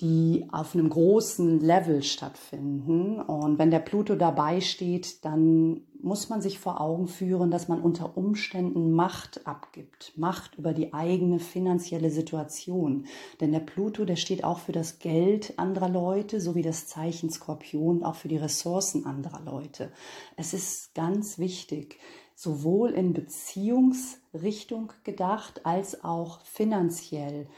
die 0.00 0.46
auf 0.50 0.74
einem 0.74 0.88
großen 0.88 1.60
Level 1.60 2.02
stattfinden. 2.02 3.20
Und 3.20 3.58
wenn 3.58 3.70
der 3.70 3.80
Pluto 3.80 4.16
dabei 4.16 4.60
steht, 4.60 5.24
dann 5.24 5.82
muss 6.02 6.30
man 6.30 6.40
sich 6.40 6.58
vor 6.58 6.80
Augen 6.80 7.06
führen, 7.06 7.50
dass 7.50 7.68
man 7.68 7.82
unter 7.82 8.16
Umständen 8.16 8.92
Macht 8.92 9.46
abgibt, 9.46 10.14
Macht 10.16 10.56
über 10.56 10.72
die 10.72 10.94
eigene 10.94 11.38
finanzielle 11.38 12.10
Situation. 12.10 13.06
Denn 13.40 13.52
der 13.52 13.60
Pluto, 13.60 14.06
der 14.06 14.16
steht 14.16 14.42
auch 14.42 14.58
für 14.58 14.72
das 14.72 14.98
Geld 14.98 15.58
anderer 15.58 15.90
Leute, 15.90 16.40
sowie 16.40 16.62
das 16.62 16.86
Zeichen 16.86 17.30
Skorpion 17.30 18.02
auch 18.02 18.14
für 18.14 18.28
die 18.28 18.38
Ressourcen 18.38 19.04
anderer 19.04 19.42
Leute. 19.44 19.92
Es 20.36 20.54
ist 20.54 20.94
ganz 20.94 21.38
wichtig, 21.38 21.98
sowohl 22.34 22.92
in 22.92 23.12
Beziehungsrichtung 23.12 24.94
gedacht 25.04 25.66
als 25.66 26.02
auch 26.02 26.40
finanziell 26.40 27.48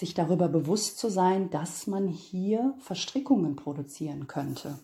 sich 0.00 0.14
darüber 0.14 0.48
bewusst 0.48 0.98
zu 0.98 1.10
sein, 1.10 1.50
dass 1.50 1.86
man 1.86 2.08
hier 2.08 2.74
Verstrickungen 2.78 3.54
produzieren 3.54 4.26
könnte. 4.26 4.78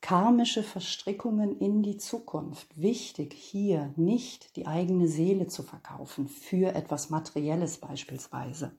Karmische 0.00 0.64
Verstrickungen 0.64 1.58
in 1.58 1.84
die 1.84 1.96
Zukunft. 1.96 2.66
Wichtig 2.76 3.32
hier 3.34 3.94
nicht 3.96 4.56
die 4.56 4.66
eigene 4.66 5.06
Seele 5.06 5.46
zu 5.46 5.62
verkaufen 5.62 6.26
für 6.26 6.74
etwas 6.74 7.08
Materielles 7.08 7.78
beispielsweise. 7.78 8.72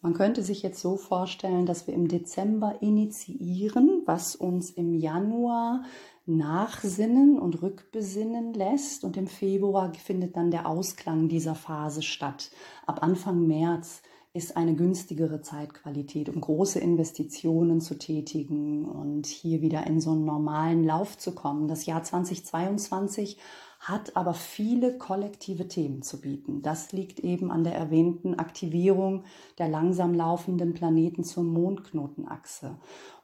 Man 0.00 0.14
könnte 0.14 0.42
sich 0.42 0.62
jetzt 0.62 0.80
so 0.80 0.96
vorstellen, 0.96 1.66
dass 1.66 1.86
wir 1.86 1.92
im 1.92 2.08
Dezember 2.08 2.80
initiieren, 2.80 4.02
was 4.06 4.36
uns 4.36 4.70
im 4.70 4.94
Januar 4.94 5.82
nachsinnen 6.24 7.38
und 7.38 7.62
rückbesinnen 7.62 8.54
lässt. 8.54 9.04
Und 9.04 9.16
im 9.16 9.26
Februar 9.26 9.92
findet 9.94 10.36
dann 10.36 10.50
der 10.50 10.66
Ausklang 10.66 11.28
dieser 11.28 11.56
Phase 11.56 12.00
statt. 12.00 12.50
Ab 12.86 13.02
Anfang 13.02 13.46
März 13.46 14.02
ist 14.38 14.56
eine 14.56 14.74
günstigere 14.74 15.42
Zeitqualität, 15.42 16.28
um 16.28 16.40
große 16.40 16.78
Investitionen 16.78 17.80
zu 17.80 17.98
tätigen 17.98 18.84
und 18.84 19.26
hier 19.26 19.60
wieder 19.60 19.86
in 19.86 20.00
so 20.00 20.12
einen 20.12 20.24
normalen 20.24 20.84
Lauf 20.84 21.18
zu 21.18 21.34
kommen. 21.34 21.66
Das 21.66 21.86
Jahr 21.86 22.04
2022 22.04 23.36
hat 23.80 24.16
aber 24.16 24.34
viele 24.34 24.96
kollektive 24.96 25.66
Themen 25.66 26.02
zu 26.02 26.20
bieten. 26.20 26.62
Das 26.62 26.92
liegt 26.92 27.20
eben 27.20 27.50
an 27.50 27.64
der 27.64 27.74
erwähnten 27.74 28.38
Aktivierung 28.38 29.24
der 29.58 29.68
langsam 29.68 30.14
laufenden 30.14 30.72
Planeten 30.72 31.24
zur 31.24 31.42
Mondknotenachse 31.42 32.76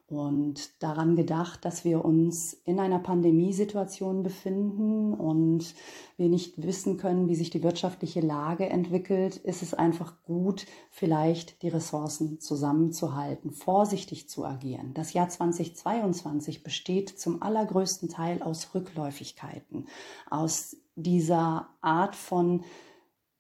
und 0.07 0.83
daran 0.83 1.17
gedacht, 1.17 1.65
dass 1.65 1.85
wir 1.85 2.05
uns 2.05 2.53
in 2.65 2.79
einer 2.79 2.99
Pandemiesituation 2.99 4.23
befinden 4.23 5.15
und 5.15 5.75
wir 6.17 6.29
nicht 6.29 6.63
wissen 6.63 6.99
können, 6.99 7.29
wie 7.29 7.35
sich 7.35 7.51
die 7.51 7.63
wirtschaftliche 7.63 8.21
Lage 8.21 8.69
entwickelt, 8.69 9.37
ist 9.37 9.63
es 9.63 9.73
einfach 9.73 10.23
gut, 10.25 10.67
vielleicht 10.91 11.63
die 11.63 11.69
Ressourcen 11.69 12.39
zusammenzuhalten, 12.39 13.51
vorsichtig 13.51 14.29
zu 14.29 14.45
agieren. 14.45 14.93
Das 14.95 15.15
Jahr 15.15 15.29
2022 15.29 16.63
besteht 16.63 17.09
zum 17.09 17.43
allergrößten 17.43 18.09
Teil 18.09 18.43
aus 18.43 18.75
Rückläufigkeiten, 18.75 19.87
aus 20.29 20.77
dieser 20.97 21.69
Art 21.81 22.15
von 22.15 22.63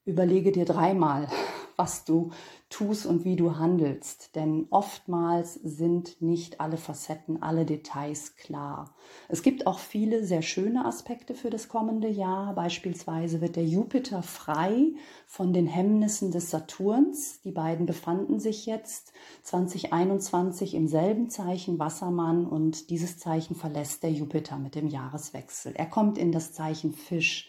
überlege 0.04 0.52
dir 0.52 0.64
dreimal, 0.64 1.28
was 1.76 2.04
du 2.04 2.30
tust 2.70 3.06
und 3.06 3.24
wie 3.24 3.36
du 3.36 3.56
handelst. 3.56 4.34
Denn 4.36 4.66
oftmals 4.70 5.54
sind 5.54 6.20
nicht 6.20 6.60
alle 6.60 6.76
Facetten, 6.76 7.42
alle 7.42 7.64
Details 7.64 8.36
klar. 8.36 8.94
Es 9.28 9.42
gibt 9.42 9.66
auch 9.66 9.78
viele 9.78 10.24
sehr 10.24 10.42
schöne 10.42 10.84
Aspekte 10.84 11.34
für 11.34 11.50
das 11.50 11.68
kommende 11.68 12.08
Jahr. 12.08 12.54
Beispielsweise 12.54 13.40
wird 13.40 13.56
der 13.56 13.64
Jupiter 13.64 14.22
frei 14.22 14.92
von 15.26 15.52
den 15.52 15.66
Hemmnissen 15.66 16.30
des 16.30 16.50
Saturns. 16.50 17.40
Die 17.42 17.52
beiden 17.52 17.86
befanden 17.86 18.38
sich 18.38 18.66
jetzt 18.66 19.12
2021 19.42 20.74
im 20.74 20.86
selben 20.86 21.30
Zeichen 21.30 21.78
Wassermann 21.78 22.46
und 22.46 22.90
dieses 22.90 23.18
Zeichen 23.18 23.56
verlässt 23.56 24.02
der 24.02 24.12
Jupiter 24.12 24.58
mit 24.58 24.74
dem 24.74 24.88
Jahreswechsel. 24.88 25.74
Er 25.76 25.86
kommt 25.86 26.18
in 26.18 26.30
das 26.30 26.52
Zeichen 26.52 26.92
Fisch. 26.92 27.48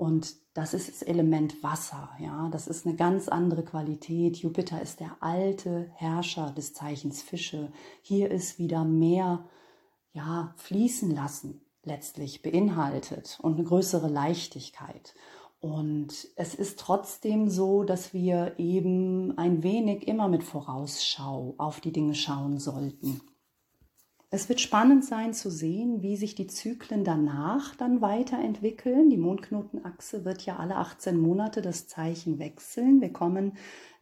Und 0.00 0.36
das 0.54 0.72
ist 0.72 0.88
das 0.88 1.02
Element 1.02 1.62
Wasser, 1.62 2.08
ja. 2.18 2.48
Das 2.48 2.68
ist 2.68 2.86
eine 2.86 2.96
ganz 2.96 3.28
andere 3.28 3.62
Qualität. 3.62 4.38
Jupiter 4.38 4.80
ist 4.80 4.98
der 4.98 5.14
alte 5.20 5.90
Herrscher 5.94 6.52
des 6.52 6.72
Zeichens 6.72 7.20
Fische. 7.20 7.70
Hier 8.00 8.30
ist 8.30 8.58
wieder 8.58 8.82
mehr, 8.82 9.44
ja, 10.14 10.54
fließen 10.56 11.14
lassen 11.14 11.60
letztlich 11.82 12.40
beinhaltet 12.40 13.38
und 13.42 13.56
eine 13.56 13.64
größere 13.64 14.08
Leichtigkeit. 14.08 15.14
Und 15.60 16.28
es 16.34 16.54
ist 16.54 16.78
trotzdem 16.78 17.50
so, 17.50 17.84
dass 17.84 18.14
wir 18.14 18.54
eben 18.56 19.36
ein 19.36 19.62
wenig 19.62 20.08
immer 20.08 20.28
mit 20.28 20.44
Vorausschau 20.44 21.56
auf 21.58 21.80
die 21.80 21.92
Dinge 21.92 22.14
schauen 22.14 22.58
sollten. 22.58 23.20
Es 24.32 24.48
wird 24.48 24.60
spannend 24.60 25.04
sein 25.04 25.34
zu 25.34 25.50
sehen, 25.50 26.02
wie 26.02 26.16
sich 26.16 26.36
die 26.36 26.46
Zyklen 26.46 27.02
danach 27.02 27.74
dann 27.74 28.00
weiterentwickeln. 28.00 29.10
Die 29.10 29.16
Mondknotenachse 29.16 30.24
wird 30.24 30.46
ja 30.46 30.56
alle 30.56 30.76
18 30.76 31.18
Monate 31.18 31.62
das 31.62 31.88
Zeichen 31.88 32.38
wechseln. 32.38 33.00
Wir 33.00 33.12
kommen 33.12 33.54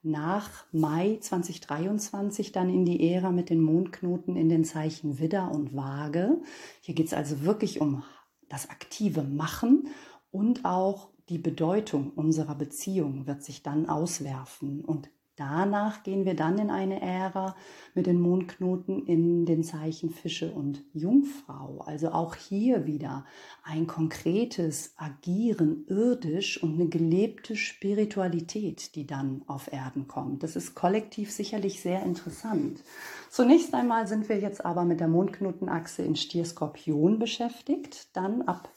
nach 0.03 0.67
Mai 0.71 1.17
2023 1.19 2.53
dann 2.53 2.69
in 2.69 2.85
die 2.85 3.11
Ära 3.11 3.31
mit 3.31 3.49
den 3.49 3.63
Mondknoten 3.63 4.37
in 4.37 4.51
den 4.51 4.65
Zeichen 4.65 5.19
Widder 5.19 5.51
und 5.51 5.75
Waage. 5.75 6.43
Hier 6.83 6.95
geht 6.95 7.07
es 7.07 7.15
also 7.15 7.43
wirklich 7.45 7.81
um 7.81 8.03
das 8.51 8.69
aktive 8.69 9.23
Machen 9.23 9.89
und 10.31 10.67
auch 10.67 11.09
die 11.31 11.39
Bedeutung 11.39 12.11
unserer 12.11 12.55
Beziehung 12.55 13.27
wird 13.27 13.43
sich 13.43 13.63
dann 13.63 13.89
auswerfen 13.89 14.85
und 14.85 15.09
Danach 15.39 16.03
gehen 16.03 16.25
wir 16.25 16.35
dann 16.35 16.59
in 16.59 16.69
eine 16.69 17.01
Ära 17.01 17.55
mit 17.95 18.07
den 18.07 18.21
Mondknoten 18.21 19.07
in 19.07 19.47
den 19.47 19.63
Zeichen 19.63 20.11
Fische 20.11 20.51
und 20.51 20.83
Jungfrau. 20.93 21.85
Also 21.87 22.11
auch 22.11 22.35
hier 22.35 22.87
wieder 22.87 23.25
ein 23.63 23.87
konkretes 23.87 24.95
Agieren 24.97 25.85
irdisch 25.87 26.61
und 26.61 26.75
eine 26.75 26.89
gelebte 26.89 27.55
Spiritualität, 27.55 28.97
die 28.97 29.07
dann 29.07 29.43
auf 29.47 29.73
Erden 29.73 30.09
kommt. 30.09 30.43
Das 30.43 30.57
ist 30.57 30.75
kollektiv 30.75 31.31
sicherlich 31.31 31.81
sehr 31.81 32.03
interessant. 32.03 32.83
Zunächst 33.31 33.73
einmal 33.75 34.09
sind 34.09 34.29
wir 34.29 34.41
jetzt 34.41 34.65
aber 34.65 34.85
mit 34.85 34.99
der 34.99 35.09
Mondknotenachse 35.09 36.03
in 36.03 36.17
Stier-Skorpion 36.17 37.21
beschäftigt. 37.21 38.09
Dann 38.17 38.43
ab 38.43 38.73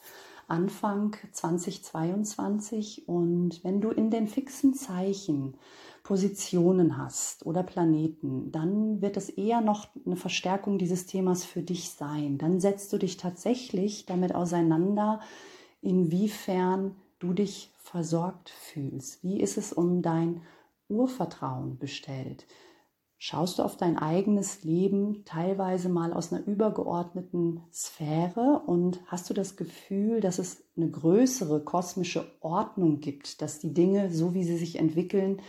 Anfang 0.52 1.16
2022 1.32 3.08
und 3.08 3.64
wenn 3.64 3.80
du 3.80 3.90
in 3.90 4.12
den 4.12 4.28
fixen 4.28 4.74
Zeichen 4.74 5.56
Positionen 6.04 6.98
hast 6.98 7.46
oder 7.46 7.64
Planeten, 7.64 8.52
dann 8.52 9.02
wird 9.02 9.18
es 9.18 9.30
eher 9.30 9.62
noch 9.62 9.88
eine 10.06 10.16
Verstärkung 10.16 10.78
dieses 10.78 11.06
Themas 11.06 11.46
für 11.46 11.62
dich 11.62 11.92
sein. 11.92 12.38
Dann 12.38 12.60
setzt 12.60 12.92
du 12.92 12.98
dich 12.98 13.18
tatsächlich 13.18 14.06
damit 14.06 14.34
auseinander, 14.34 15.20
inwiefern 15.82 16.96
du 17.20 17.34
dich 17.34 17.72
versorgt 17.80 18.50
fühlst. 18.50 19.24
Wie 19.24 19.40
ist 19.40 19.58
es 19.58 19.74
um 19.74 20.02
dein 20.02 20.42
Urvertrauen 20.90 21.78
bestellt? 21.78 22.46
Schaust 23.24 23.60
du 23.60 23.64
auf 23.64 23.78
dein 23.78 24.00
eigenes 24.00 24.64
Leben 24.64 25.24
teilweise 25.26 25.90
mal 25.90 26.12
aus 26.12 26.34
einer 26.34 26.44
übergeordneten 26.48 27.62
Sphäre 27.72 28.64
und 28.66 29.00
hast 29.06 29.30
du 29.30 29.36
das 29.36 29.58
Gefühl, 29.58 30.22
dass 30.22 30.40
es 30.40 30.64
eine 30.76 30.90
größere 30.90 31.64
kosmische 31.64 32.26
Ordnung 32.42 33.00
gibt, 33.00 33.44
dass 33.44 33.60
die 33.60 33.76
Dinge, 33.76 34.12
so 34.12 34.34
wie 34.34 34.44
sie 34.44 34.58
sich 34.58 34.80
entwickeln, 34.80 35.40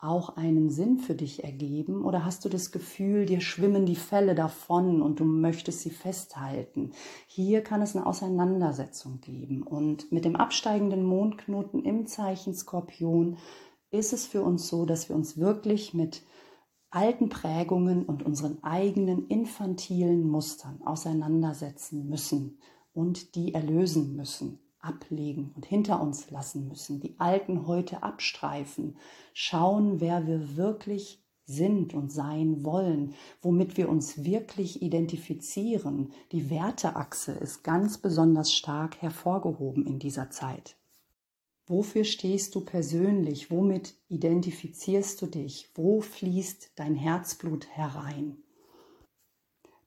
auch 0.00 0.36
einen 0.36 0.70
Sinn 0.70 0.98
für 0.98 1.14
dich 1.14 1.44
ergeben? 1.44 2.04
Oder 2.04 2.24
hast 2.24 2.44
du 2.44 2.48
das 2.48 2.72
Gefühl, 2.72 3.26
dir 3.26 3.40
schwimmen 3.40 3.86
die 3.86 3.96
Fälle 3.96 4.34
davon 4.34 5.02
und 5.02 5.20
du 5.20 5.24
möchtest 5.24 5.80
sie 5.80 5.90
festhalten? 5.90 6.92
Hier 7.26 7.62
kann 7.62 7.82
es 7.82 7.94
eine 7.94 8.06
Auseinandersetzung 8.06 9.20
geben. 9.20 9.62
Und 9.62 10.10
mit 10.10 10.24
dem 10.24 10.36
absteigenden 10.36 11.04
Mondknoten 11.04 11.84
im 11.84 12.06
Zeichen 12.06 12.54
Skorpion 12.54 13.36
ist 13.90 14.12
es 14.12 14.26
für 14.26 14.42
uns 14.42 14.68
so, 14.68 14.86
dass 14.86 15.08
wir 15.08 15.16
uns 15.16 15.36
wirklich 15.36 15.94
mit 15.94 16.22
alten 16.90 17.28
Prägungen 17.28 18.04
und 18.04 18.22
unseren 18.22 18.62
eigenen 18.62 19.26
infantilen 19.28 20.26
Mustern 20.28 20.80
auseinandersetzen 20.84 22.08
müssen 22.08 22.58
und 22.92 23.34
die 23.34 23.54
erlösen 23.54 24.16
müssen 24.16 24.58
ablegen 24.80 25.52
und 25.54 25.66
hinter 25.66 26.00
uns 26.00 26.30
lassen 26.30 26.68
müssen, 26.68 27.00
die 27.00 27.14
alten 27.18 27.66
heute 27.66 28.02
abstreifen, 28.02 28.96
schauen, 29.32 30.00
wer 30.00 30.26
wir 30.26 30.56
wirklich 30.56 31.22
sind 31.44 31.94
und 31.94 32.12
sein 32.12 32.64
wollen, 32.64 33.14
womit 33.42 33.76
wir 33.76 33.88
uns 33.88 34.24
wirklich 34.24 34.82
identifizieren. 34.82 36.12
Die 36.32 36.48
Werteachse 36.48 37.32
ist 37.32 37.64
ganz 37.64 37.98
besonders 37.98 38.52
stark 38.52 39.02
hervorgehoben 39.02 39.86
in 39.86 39.98
dieser 39.98 40.30
Zeit. 40.30 40.76
Wofür 41.66 42.04
stehst 42.04 42.54
du 42.54 42.62
persönlich? 42.62 43.50
Womit 43.50 43.94
identifizierst 44.08 45.22
du 45.22 45.26
dich? 45.26 45.70
Wo 45.74 46.00
fließt 46.00 46.72
dein 46.74 46.96
Herzblut 46.96 47.68
herein? 47.68 48.38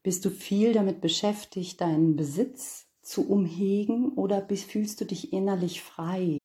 Bist 0.02 0.26
du 0.26 0.30
viel 0.30 0.74
damit 0.74 1.02
beschäftigt, 1.02 1.82
deinen 1.82 2.16
Besitz 2.16 2.88
zu 3.04 3.30
umhegen 3.30 4.14
oder 4.14 4.48
fühlst 4.48 5.02
du 5.02 5.06
dich 5.06 5.34
innerlich 5.34 5.82
frei? 5.82 6.38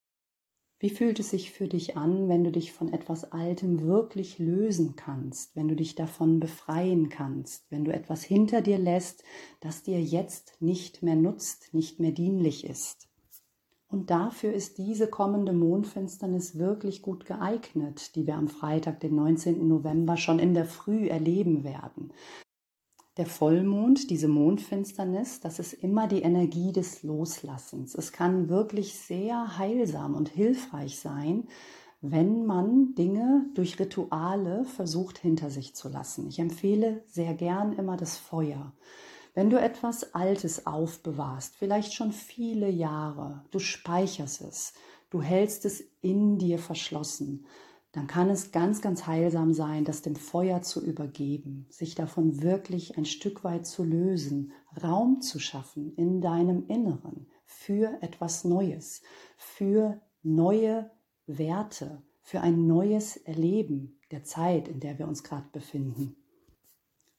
Wie 0.81 0.90
fühlt 0.90 1.18
es 1.18 1.31
sich 1.31 1.51
für 1.51 1.66
dich 1.66 1.97
an, 1.97 2.29
wenn 2.29 2.44
du 2.44 2.53
dich 2.53 2.73
von 2.73 2.92
etwas 2.92 3.33
Altem 3.33 3.83
wirklich 3.83 4.38
lösen 4.38 4.94
kannst, 4.94 5.57
wenn 5.57 5.66
du 5.66 5.75
dich 5.75 5.97
davon 5.97 6.38
befreien 6.38 7.09
kannst, 7.09 7.68
wenn 7.71 7.85
du 7.85 7.92
etwas 7.92 8.23
hinter 8.23 8.61
dir 8.61 8.79
lässt, 8.79 9.25
das 9.59 9.83
dir 9.83 10.01
jetzt 10.01 10.61
nicht 10.61 11.03
mehr 11.03 11.16
nutzt, 11.16 11.75
nicht 11.75 11.99
mehr 11.99 12.12
dienlich 12.12 12.64
ist? 12.64 13.09
Und 13.88 14.11
dafür 14.11 14.53
ist 14.53 14.79
diese 14.79 15.09
kommende 15.09 15.53
Mondfinsternis 15.53 16.59
wirklich 16.59 17.03
gut 17.03 17.25
geeignet, 17.25 18.14
die 18.14 18.27
wir 18.27 18.37
am 18.37 18.47
Freitag, 18.47 19.01
den 19.01 19.16
19. 19.16 19.66
November, 19.66 20.16
schon 20.16 20.38
in 20.38 20.55
der 20.55 20.66
Früh 20.66 21.09
erleben 21.09 21.64
werden. 21.64 22.12
Der 23.18 23.26
Vollmond, 23.26 24.11
diese 24.11 24.28
Mondfinsternis, 24.28 25.40
das 25.40 25.59
ist 25.59 25.72
immer 25.72 26.07
die 26.07 26.22
Energie 26.22 26.70
des 26.70 27.02
Loslassens. 27.02 27.96
Es 27.96 28.12
kann 28.12 28.48
wirklich 28.48 28.94
sehr 28.94 29.59
heilsam 29.59 30.14
und 30.14 30.28
hilfreich 30.28 31.00
sein, 31.00 31.48
wenn 32.00 32.46
man 32.46 32.94
Dinge 32.94 33.46
durch 33.54 33.81
Rituale 33.81 34.64
versucht 34.64 35.18
hinter 35.18 35.50
sich 35.50 35.74
zu 35.74 35.88
lassen. 35.88 36.28
Ich 36.28 36.38
empfehle 36.38 37.02
sehr 37.09 37.35
gern 37.35 37.72
immer 37.72 37.96
das 37.96 38.16
Feuer. 38.16 38.72
Wenn 39.35 39.50
du 39.50 39.61
etwas 39.61 40.14
Altes 40.14 40.68
aufbewahrst, 40.68 41.57
vielleicht 41.57 41.94
schon 41.94 42.12
viele 42.12 42.70
Jahre, 42.70 43.42
du 43.50 43.59
speicherst 43.59 44.42
es, 44.42 44.74
du 45.11 45.22
hältst 45.22 45.64
es 45.64 45.83
in 46.02 46.38
dir 46.38 46.61
verschlossen, 46.61 47.46
dann 47.92 48.07
kann 48.07 48.29
es 48.29 48.53
ganz, 48.53 48.83
ganz 48.83 49.07
heilsam 49.07 49.55
sein, 49.55 49.85
das 49.85 50.03
dem 50.03 50.14
Feuer 50.14 50.61
zu 50.62 50.85
übergeben, 50.85 51.66
sich 51.70 51.94
davon 51.94 52.42
wirklich 52.42 52.98
ein 52.98 53.07
Stück 53.07 53.44
weit 53.44 53.66
zu 53.66 53.83
lösen, 53.83 54.53
Raum 54.83 55.20
zu 55.20 55.38
schaffen 55.38 55.94
in 55.94 56.20
deinem 56.20 56.66
Inneren 56.66 57.29
für 57.46 57.98
etwas 58.03 58.44
Neues, 58.44 59.03
für 59.37 60.01
neue 60.22 60.90
Werte, 61.27 62.03
für 62.20 62.42
ein 62.42 62.66
neues 62.66 63.16
Erleben 63.16 63.98
der 64.11 64.22
Zeit, 64.22 64.68
in 64.68 64.81
der 64.81 64.98
wir 64.98 65.09
uns 65.09 65.24
gerade 65.24 65.48
befinden. 65.51 66.16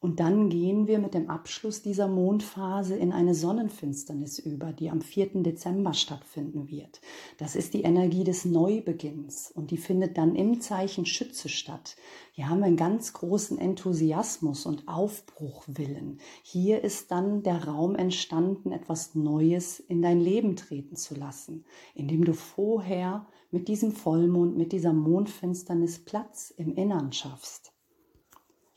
Und 0.01 0.21
dann 0.21 0.47
gehen 0.47 0.87
wir 0.87 0.97
mit 0.97 1.13
dem 1.13 1.29
Abschluss 1.29 1.81
dieser 1.81 2.07
Mondphase 2.07 2.95
in 2.95 3.11
eine 3.11 3.35
Sonnenfinsternis 3.35 4.39
über, 4.39 4.71
die 4.71 4.89
am 4.89 5.01
4. 5.01 5.43
Dezember 5.43 5.93
stattfinden 5.93 6.69
wird. 6.69 7.01
Das 7.37 7.53
ist 7.57 7.73
die 7.73 7.81
Energie 7.81 8.23
des 8.23 8.45
Neubeginns 8.45 9.51
und 9.51 9.71
die 9.71 9.77
findet 9.77 10.17
dann 10.17 10.35
im 10.35 10.61
Zeichen 10.61 11.05
Schütze 11.05 11.49
statt. 11.49 11.97
Hier 12.31 12.47
haben 12.47 12.59
wir 12.59 12.67
einen 12.67 12.77
ganz 12.77 13.11
großen 13.11 13.57
Enthusiasmus 13.57 14.65
und 14.65 14.87
Aufbruchwillen. 14.87 16.21
Hier 16.43 16.81
ist 16.81 17.11
dann 17.11 17.43
der 17.43 17.65
Raum 17.65 17.95
entstanden, 17.95 18.71
etwas 18.71 19.15
Neues 19.15 19.81
in 19.81 20.01
dein 20.01 20.21
Leben 20.21 20.55
treten 20.55 20.95
zu 20.95 21.13
lassen, 21.13 21.65
indem 21.93 22.23
du 22.23 22.33
vorher 22.33 23.27
mit 23.51 23.67
diesem 23.67 23.91
Vollmond, 23.91 24.55
mit 24.55 24.71
dieser 24.71 24.93
Mondfinsternis 24.93 26.05
Platz 26.05 26.53
im 26.55 26.73
Innern 26.75 27.11
schaffst. 27.11 27.73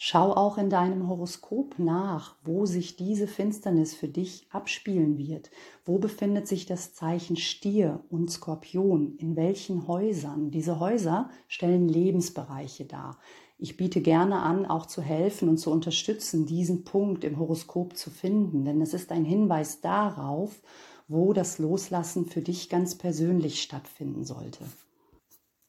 Schau 0.04 0.32
auch 0.32 0.58
in 0.58 0.68
deinem 0.68 1.08
Horoskop 1.08 1.78
nach, 1.78 2.34
wo 2.42 2.66
sich 2.66 2.96
diese 2.96 3.28
Finsternis 3.28 3.94
für 3.94 4.08
dich 4.08 4.48
abspielen 4.50 5.16
wird. 5.16 5.52
Wo 5.84 5.98
befindet 5.98 6.48
sich 6.48 6.66
das 6.66 6.92
Zeichen 6.92 7.36
Stier 7.36 8.00
und 8.10 8.28
Skorpion? 8.28 9.14
In 9.18 9.36
welchen 9.36 9.86
Häusern? 9.86 10.50
Diese 10.50 10.80
Häuser 10.80 11.30
stellen 11.46 11.88
Lebensbereiche 11.88 12.84
dar. 12.84 13.20
Ich 13.58 13.76
biete 13.76 14.00
gerne 14.00 14.40
an, 14.40 14.66
auch 14.66 14.86
zu 14.86 15.02
helfen 15.02 15.48
und 15.48 15.58
zu 15.58 15.70
unterstützen, 15.70 16.46
diesen 16.46 16.82
Punkt 16.82 17.22
im 17.22 17.38
Horoskop 17.38 17.96
zu 17.96 18.10
finden, 18.10 18.64
denn 18.64 18.80
es 18.80 18.94
ist 18.94 19.12
ein 19.12 19.24
Hinweis 19.24 19.82
darauf, 19.82 20.62
wo 21.06 21.32
das 21.32 21.60
Loslassen 21.60 22.26
für 22.26 22.42
dich 22.42 22.68
ganz 22.68 22.96
persönlich 22.96 23.62
stattfinden 23.62 24.24
sollte. 24.24 24.64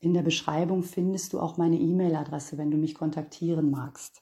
In 0.03 0.13
der 0.13 0.21
Beschreibung 0.21 0.83
findest 0.83 1.31
du 1.31 1.39
auch 1.39 1.55
meine 1.55 1.79
E-Mail-Adresse, 1.79 2.57
wenn 2.57 2.69
du 2.69 2.75
mich 2.75 2.93
kontaktieren 2.93 3.71
magst. 3.71 4.21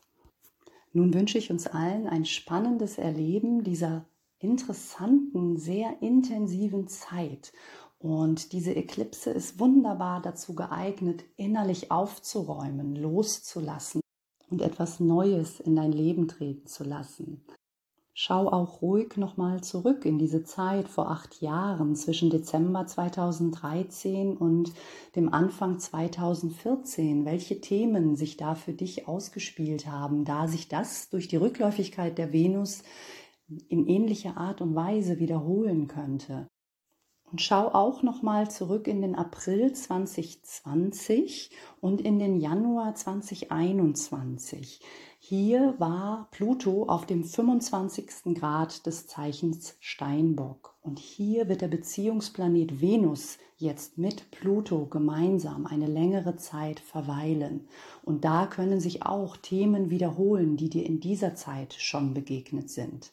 Nun 0.94 1.12
wünsche 1.12 1.39
ich 1.39 1.50
uns 1.50 1.65
allen 1.65 2.06
ein 2.06 2.24
spannendes 2.26 3.00
Erleben 3.00 3.63
dieser 3.63 4.06
interessanten, 4.38 5.58
sehr 5.58 6.00
intensiven 6.04 6.88
Zeit. 6.88 7.52
Und 7.98 8.52
diese 8.52 8.74
Eklipse 8.74 9.32
ist 9.32 9.60
wunderbar 9.60 10.22
dazu 10.22 10.54
geeignet, 10.54 11.24
innerlich 11.36 11.89
aufzuräumen, 11.89 12.96
loszulassen 12.96 14.02
und 14.52 14.62
etwas 14.62 15.00
Neues 15.00 15.60
in 15.60 15.76
dein 15.76 15.94
Leben 15.94 16.28
treten 16.28 16.67
zu 16.67 16.84
lassen. 16.84 17.44
Schau 18.13 18.50
auch 18.50 18.82
ruhig 18.82 19.15
nochmal 19.15 19.62
zurück 19.62 20.06
in 20.06 20.19
diese 20.19 20.43
Zeit 20.43 20.89
vor 20.89 21.10
acht 21.10 21.41
Jahren 21.41 21.95
zwischen 21.95 22.30
Dezember 22.30 22.86
2013 22.86 24.36
und 24.36 24.74
dem 25.15 25.34
Anfang 25.34 25.80
2014, 25.80 27.24
welche 27.24 27.62
Themen 27.62 28.17
sich 28.17 28.36
da 28.36 28.56
für 28.56 28.74
dich 28.74 29.08
ausgespielt 29.08 29.88
haben, 29.88 30.26
da 30.26 30.50
sich 30.50 30.67
das 30.67 31.10
durch 31.10 31.30
die 31.30 31.38
Rückläufigkeit 31.38 32.17
der 32.17 32.34
Venus 32.34 32.84
in 33.69 33.88
ähnlicher 33.88 34.36
Art 34.36 34.60
und 34.60 34.76
Weise 34.76 35.19
wiederholen 35.19 35.88
könnte. 35.88 36.47
Und 37.32 37.41
schau 37.41 37.69
auch 37.69 38.04
nochmal 38.04 38.52
zurück 38.52 38.88
in 38.88 39.02
den 39.02 39.15
April 39.15 39.71
2020 39.71 41.52
und 41.80 42.02
in 42.02 42.19
den 42.19 42.41
Januar 42.41 42.93
2021. 42.93 44.82
Hier 45.24 45.76
war 45.78 46.30
Pluto 46.32 46.88
auf 46.88 47.06
dem 47.06 47.24
25. 47.24 48.34
Grad 48.34 48.88
des 48.88 49.06
Zeichens 49.06 49.78
Steinbock. 49.80 50.76
Und 50.82 50.98
hier 50.98 51.48
wird 51.48 51.62
der 51.62 51.68
Beziehungsplanet 51.68 52.82
Venus 52.82 53.38
jetzt 53.56 54.00
mit 54.00 54.32
Pluto 54.32 54.88
gemeinsam 54.88 55.68
eine 55.68 55.86
längere 55.86 56.38
Zeit 56.38 56.80
verweilen. 56.80 57.68
Und 58.02 58.26
da 58.26 58.48
können 58.48 58.80
sich 58.80 59.04
auch 59.04 59.38
Themen 59.38 59.92
wiederholen, 59.92 60.58
die 60.58 60.72
dir 60.72 60.88
in 60.88 61.00
dieser 61.00 61.36
Zeit 61.36 61.76
schon 61.78 62.16
begegnet 62.16 62.72
sind. 62.72 63.12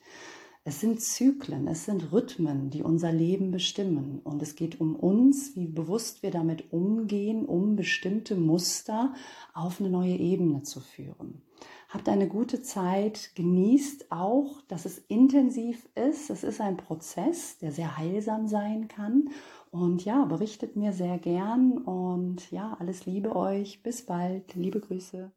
Es 0.65 0.81
sind 0.81 1.03
Zyklen, 1.03 1.69
es 1.69 1.85
sind 1.85 2.11
Rhythmen, 2.11 2.71
die 2.71 2.83
unser 2.83 3.13
Leben 3.13 3.51
bestimmen. 3.51 4.23
Und 4.25 4.41
es 4.41 4.57
geht 4.57 4.81
um 4.81 4.97
uns, 4.97 5.55
wie 5.57 5.67
bewusst 5.67 6.23
wir 6.23 6.31
damit 6.31 6.73
umgehen, 6.73 7.45
um 7.45 7.77
bestimmte 7.77 8.35
Muster 8.35 9.13
auf 9.53 9.79
eine 9.79 9.91
neue 9.91 10.17
Ebene 10.17 10.63
zu 10.63 10.81
führen. 10.81 11.43
Habt 11.89 12.07
eine 12.11 12.29
gute 12.29 12.61
Zeit, 12.61 13.31
genießt 13.35 14.13
auch, 14.13 14.61
dass 14.69 14.85
es 14.85 14.99
intensiv 14.99 15.89
ist. 15.95 16.29
Es 16.29 16.45
ist 16.45 16.61
ein 16.61 16.77
Prozess, 16.77 17.57
der 17.59 17.73
sehr 17.73 17.97
heilsam 17.97 18.47
sein 18.47 18.89
kann. 18.89 19.31
Und 19.71 20.05
ja, 20.05 20.27
berichtet 20.27 20.77
mir 20.77 20.93
sehr 20.93 21.19
gern 21.19 21.79
und 21.79 22.51
ja, 22.51 22.77
alles 22.79 23.07
Liebe 23.07 23.35
euch. 23.35 23.83
Bis 23.83 24.05
bald. 24.05 24.55
Liebe 24.55 24.81
Grüße. 24.81 25.33